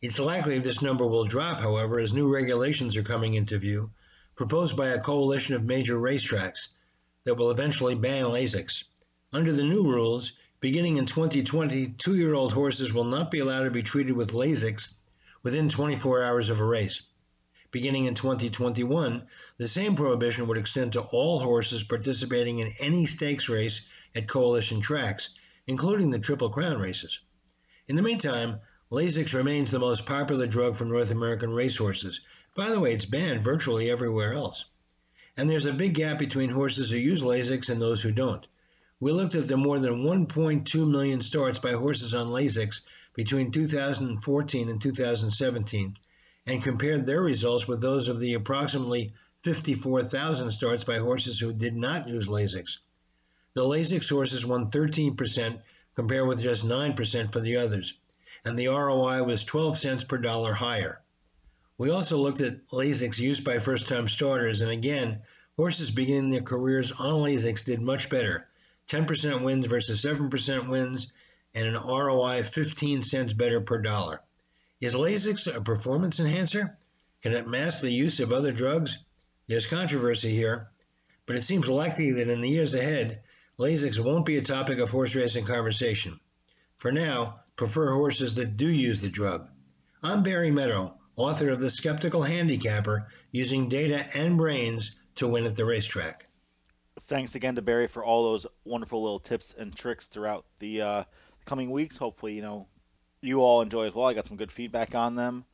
[0.00, 3.90] It's likely this number will drop, however, as new regulations are coming into view,
[4.36, 6.68] proposed by a coalition of major racetracks
[7.24, 8.84] that will eventually ban Lasix.
[9.32, 13.64] Under the new rules, beginning in 2020, two year old horses will not be allowed
[13.64, 14.94] to be treated with Lasix
[15.42, 17.02] within 24 hours of a race.
[17.70, 19.26] Beginning in 2021,
[19.58, 23.82] the same prohibition would extend to all horses participating in any stakes race
[24.14, 25.30] at coalition tracks,
[25.66, 27.20] including the Triple Crown races.
[27.86, 32.20] In the meantime, Lasix remains the most popular drug for North American racehorses.
[32.54, 34.64] By the way, it's banned virtually everywhere else.
[35.38, 38.44] And there's a big gap between horses who use Lasix and those who don't.
[38.98, 42.80] We looked at the more than 1.2 million starts by horses on Lasix
[43.14, 45.96] between 2014 and 2017
[46.44, 49.12] and compared their results with those of the approximately
[49.44, 52.78] 54,000 starts by horses who did not use Lasix.
[53.54, 55.62] The Lasix horses won 13%
[55.94, 57.94] compared with just 9% for the others,
[58.44, 61.00] and the ROI was 12 cents per dollar higher.
[61.78, 65.22] We also looked at Lasix use by first time starters, and again,
[65.54, 68.48] horses beginning their careers on Lasix did much better
[68.88, 71.12] 10% wins versus 7% wins,
[71.54, 74.22] and an ROI 15 cents better per dollar.
[74.80, 76.76] Is Lasix a performance enhancer?
[77.22, 78.98] Can it mask the use of other drugs?
[79.46, 80.70] There's controversy here,
[81.26, 83.22] but it seems likely that in the years ahead,
[83.56, 86.18] Lasix won't be a topic of horse racing conversation.
[86.76, 89.48] For now, prefer horses that do use the drug.
[90.02, 95.56] I'm Barry Meadow, author of The Skeptical Handicapper, using data and brains to win at
[95.56, 96.28] the racetrack.
[97.00, 101.04] Thanks again to Barry for all those wonderful little tips and tricks throughout the uh,
[101.44, 101.96] coming weeks.
[101.96, 102.68] Hopefully, you know,
[103.20, 104.06] you all enjoy as well.
[104.06, 105.44] I got some good feedback on them.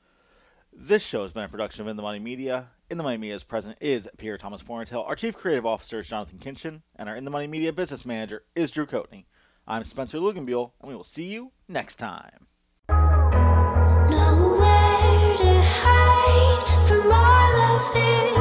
[0.70, 2.68] This show has been a production of In the Money Media.
[2.90, 5.06] In the Money Media's president is Pierre Thomas Fornatale.
[5.06, 8.44] Our chief creative officer is Jonathan Kinchin, and our In the Money Media business manager
[8.54, 9.24] is Drew Coatney.
[9.66, 12.48] I'm Spencer Luganbuehl, and we will see you next time.
[17.04, 18.33] my love is